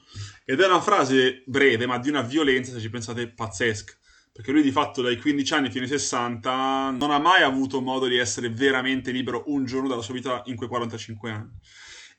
[0.45, 3.93] Ed è una frase breve, ma di una violenza, se ci pensate, pazzesca
[4.39, 8.07] perché lui di fatto dai 15 anni fino ai 60 non ha mai avuto modo
[8.07, 11.59] di essere veramente libero un giorno dalla sua vita in quei 45 anni.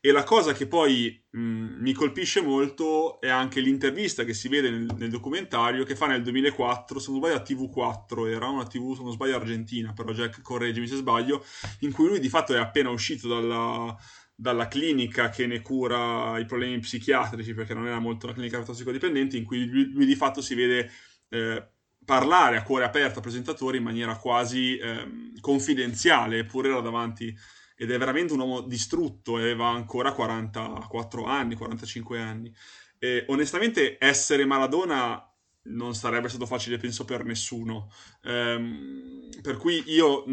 [0.02, 4.70] E la cosa che poi mh, mi colpisce molto è anche l'intervista che si vede
[4.70, 8.98] nel, nel, documentario che fa nel 2004, se non sbaglio a TV4, era una TV,
[8.98, 11.46] se non sbaglio argentina, però Jack correggimi se sbaglio,
[11.80, 13.96] in cui lui di fatto è appena uscito dalla,
[14.36, 19.38] dalla clinica che ne cura i problemi psichiatrici, perché non era molto una clinica tossicodipendente,
[19.38, 20.92] in cui lui, lui di fatto si vede...
[21.30, 21.66] Eh,
[22.10, 27.38] parlare a cuore aperto al presentatore in maniera quasi eh, confidenziale, eppure era davanti
[27.76, 32.52] ed è veramente un uomo distrutto, aveva ancora 44 anni, 45 anni.
[32.98, 35.24] E onestamente essere Maradona
[35.66, 37.92] non sarebbe stato facile, penso, per nessuno.
[38.24, 40.24] Ehm, per cui io,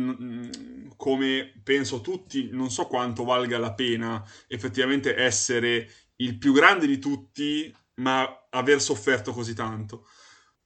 [0.96, 6.98] come penso tutti, non so quanto valga la pena effettivamente essere il più grande di
[6.98, 10.06] tutti, ma aver sofferto così tanto.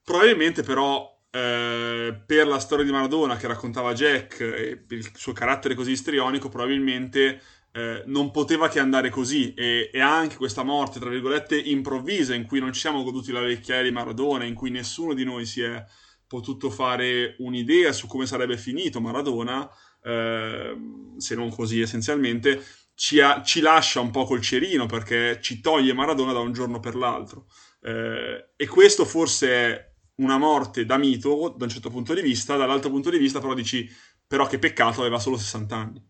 [0.03, 5.33] Probabilmente però eh, per la storia di Maradona che raccontava Jack e per il suo
[5.33, 7.41] carattere così istrionico, probabilmente
[7.73, 12.45] eh, non poteva che andare così e, e, anche questa morte, tra virgolette, improvvisa in
[12.45, 15.61] cui non ci siamo goduti la vecchiaia di Maradona, in cui nessuno di noi si
[15.61, 15.83] è
[16.27, 19.69] potuto fare un'idea su come sarebbe finito Maradona,
[20.03, 20.75] eh,
[21.17, 22.61] se non così essenzialmente,
[22.93, 26.79] ci, ha, ci lascia un po' col cerino perché ci toglie Maradona da un giorno
[26.79, 27.47] per l'altro.
[27.81, 32.55] Eh, e questo forse è una morte da mito da un certo punto di vista,
[32.55, 33.89] dall'altro punto di vista però dici
[34.27, 36.09] però che peccato aveva solo 60 anni.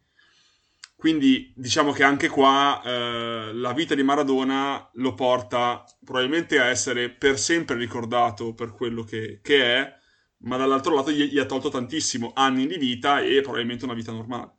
[0.95, 7.09] Quindi diciamo che anche qua eh, la vita di Maradona lo porta probabilmente a essere
[7.09, 9.95] per sempre ricordato per quello che, che è,
[10.43, 14.11] ma dall'altro lato gli, gli, ha tolto tantissimo anni di vita e probabilmente una vita
[14.11, 14.57] normale.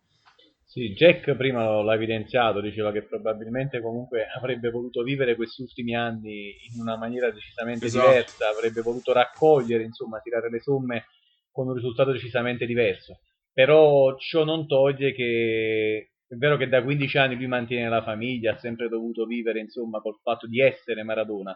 [0.73, 6.55] Sì, Jack prima l'ha evidenziato, diceva che probabilmente comunque avrebbe voluto vivere questi ultimi anni
[6.73, 8.09] in una maniera decisamente esatto.
[8.09, 11.05] diversa, avrebbe voluto raccogliere, insomma, tirare le somme
[11.51, 13.19] con un risultato decisamente diverso.
[13.53, 18.55] Però ciò non toglie che è vero che da 15 anni lui mantiene la famiglia,
[18.55, 21.55] ha sempre dovuto vivere, insomma, col fatto di essere Maradona.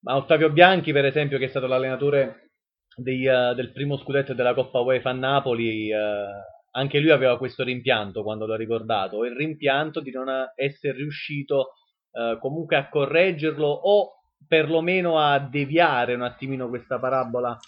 [0.00, 2.50] Ma Ottavio Bianchi, per esempio, che è stato l'allenatore
[2.96, 7.64] dei, uh, del primo scudetto della Coppa UEFA a Napoli, uh, anche lui aveva questo
[7.64, 11.72] rimpianto quando l'ha ricordato, il rimpianto di non essere riuscito
[12.12, 14.14] uh, comunque a correggerlo o
[14.46, 17.58] perlomeno a deviare un attimino questa parabola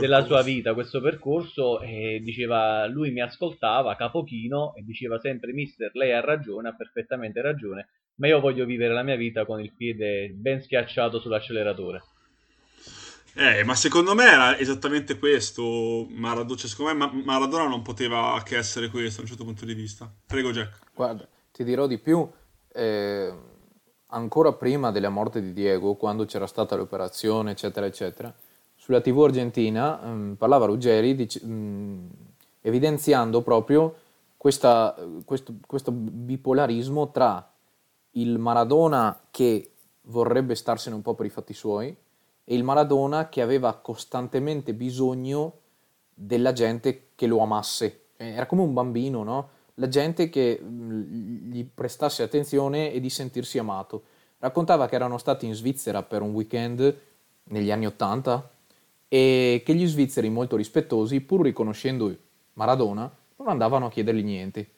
[0.00, 5.90] della sua vita, questo percorso, e diceva, lui mi ascoltava, capochino, e diceva sempre, mister,
[5.94, 9.74] lei ha ragione, ha perfettamente ragione, ma io voglio vivere la mia vita con il
[9.76, 12.00] piede ben schiacciato sull'acceleratore.
[13.34, 18.56] Eh, ma secondo me era esattamente questo Maradona, cioè, secondo me Maradona non poteva che
[18.56, 20.12] essere questo da un certo punto di vista.
[20.26, 20.78] Prego Jack.
[20.94, 22.28] Guarda, ti dirò di più,
[22.72, 23.50] eh
[24.12, 28.32] ancora prima della morte di Diego, quando c'era stata l'operazione, eccetera, eccetera,
[28.74, 32.08] sulla TV argentina um, parlava Ruggeri dic- um,
[32.60, 33.94] evidenziando proprio
[34.36, 37.48] questa, questo, questo bipolarismo tra
[38.12, 39.70] il Maradona che
[40.02, 41.96] vorrebbe starsene un po' per i fatti suoi
[42.44, 45.58] e il Maradona che aveva costantemente bisogno
[46.14, 48.00] della gente che lo amasse.
[48.16, 49.48] Era come un bambino, no?
[49.74, 54.04] la gente che mm, gli prestasse attenzione e di sentirsi amato.
[54.38, 56.98] Raccontava che erano stati in Svizzera per un weekend
[57.44, 58.50] negli anni Ottanta
[59.08, 62.16] e che gli svizzeri molto rispettosi, pur riconoscendo
[62.54, 64.70] Maradona, non andavano a chiedergli niente.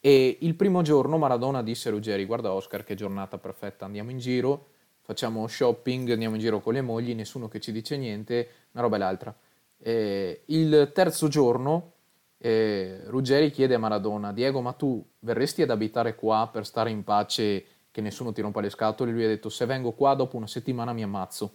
[0.00, 4.18] E il primo giorno Maradona disse a Ruggeri, guarda Oscar che giornata perfetta, andiamo in
[4.18, 4.66] giro,
[5.08, 8.96] facciamo shopping, andiamo in giro con le mogli, nessuno che ci dice niente, una roba
[8.96, 9.34] e l'altra.
[9.78, 11.92] E il terzo giorno
[12.36, 17.04] e Ruggeri chiede a Maradona, Diego, ma tu verresti ad abitare qua per stare in
[17.04, 19.10] pace che nessuno ti rompa le scatole?
[19.10, 21.54] Lui ha detto, se vengo qua dopo una settimana mi ammazzo.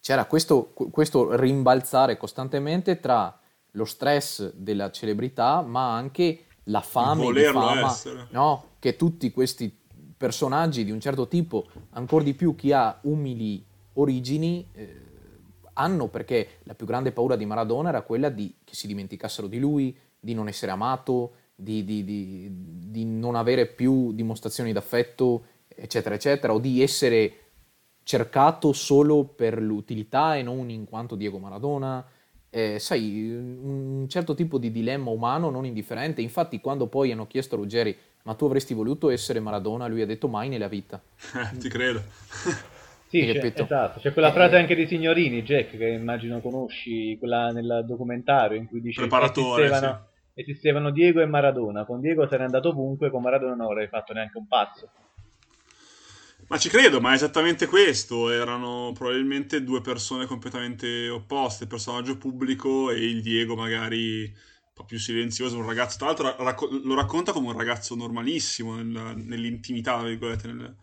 [0.00, 3.38] C'era questo, questo rimbalzare costantemente tra
[3.72, 7.94] lo stress della celebrità, ma anche la fame di fama
[8.30, 8.68] no?
[8.78, 9.79] che tutti questi
[10.20, 13.64] personaggi di un certo tipo, ancora di più chi ha umili
[13.94, 15.00] origini, eh,
[15.72, 19.58] hanno perché la più grande paura di Maradona era quella di che si dimenticassero di
[19.58, 26.14] lui, di non essere amato, di, di, di, di non avere più dimostrazioni d'affetto, eccetera,
[26.14, 27.36] eccetera, o di essere
[28.02, 32.06] cercato solo per l'utilità e non in quanto Diego Maradona.
[32.50, 36.20] Eh, sai, un certo tipo di dilemma umano non indifferente.
[36.20, 39.86] Infatti, quando poi hanno chiesto a Ruggeri, ma tu avresti voluto essere Maradona?
[39.86, 41.00] Lui ha detto mai nella vita.
[41.34, 42.02] Eh, ti credo.
[43.08, 43.98] Sì, c'è, esatto.
[43.98, 48.80] C'è quella frase anche di Signorini, Jack, che immagino conosci, quella nel documentario in cui
[48.80, 50.40] dice che esistevano, sì.
[50.40, 51.84] esistevano Diego e Maradona.
[51.84, 54.90] Con Diego sarei andato ovunque, con Maradona non avrei fatto neanche un passo.
[56.46, 58.30] Ma ci credo, ma è esattamente questo.
[58.30, 64.32] Erano probabilmente due persone completamente opposte, il personaggio pubblico e il Diego magari
[64.80, 69.14] po' più silenzioso, un ragazzo, tra l'altro racco- lo racconta come un ragazzo normalissimo nel,
[69.16, 70.76] nell'intimità, tra virgolette, nel,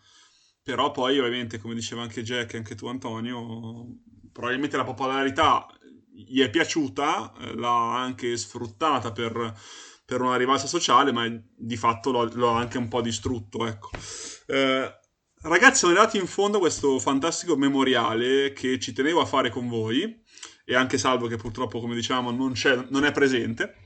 [0.68, 3.88] però poi ovviamente come diceva anche Jack e anche tu Antonio
[4.34, 5.66] probabilmente la popolarità
[6.12, 9.54] gli è piaciuta eh, l'ha anche sfruttata per,
[10.04, 11.26] per, una rivalsa sociale ma
[11.56, 13.91] di fatto lo, ha anche un po' distrutto ecco.
[14.48, 14.93] Eh,
[15.43, 19.70] ragazzi siamo arrivati in fondo a questo fantastico memoriale che ci tenevo a fare con
[19.70, 20.22] voi
[20.66, 22.54] e anche Salvo che purtroppo come dicevamo non,
[22.89, 23.86] non è presente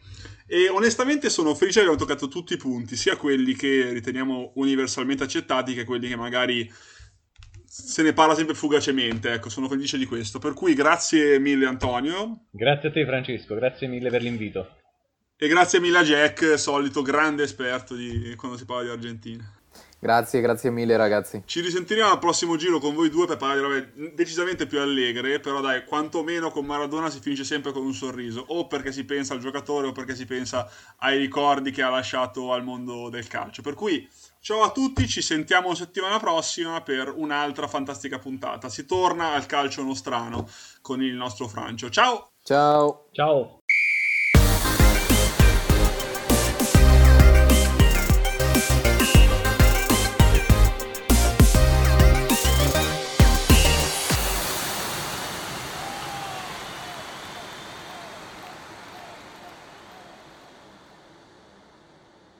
[0.52, 5.24] e onestamente sono felice che abbiamo toccato tutti i punti, sia quelli che riteniamo universalmente
[5.24, 6.70] accettati che quelli che magari
[7.64, 9.32] se ne parla sempre fugacemente.
[9.32, 10.40] Ecco, sono felice di questo.
[10.40, 12.48] Per cui grazie mille Antonio.
[12.52, 14.76] Grazie a te Francesco, grazie mille per l'invito.
[15.38, 19.61] E grazie mille a Jack, solito grande esperto di quando si parla di Argentina.
[20.04, 21.44] Grazie, grazie mille ragazzi.
[21.46, 25.40] Ci risentiremo al prossimo giro con voi due per parlare di robe decisamente più allegre,
[25.40, 29.36] però dai, quantomeno con Maradona si finisce sempre con un sorriso, o perché si pensa
[29.36, 33.62] al giocatore o perché si pensa ai ricordi che ha lasciato al mondo del calcio.
[33.62, 38.70] Per cui ciao a tutti, ci sentiamo settimana prossima per un'altra fantastica puntata.
[38.70, 40.50] Si torna al calcio nostrano
[40.82, 41.92] con il nostro Francio.
[41.92, 42.32] Ciao!
[42.42, 43.10] Ciao!
[43.12, 43.61] Ciao!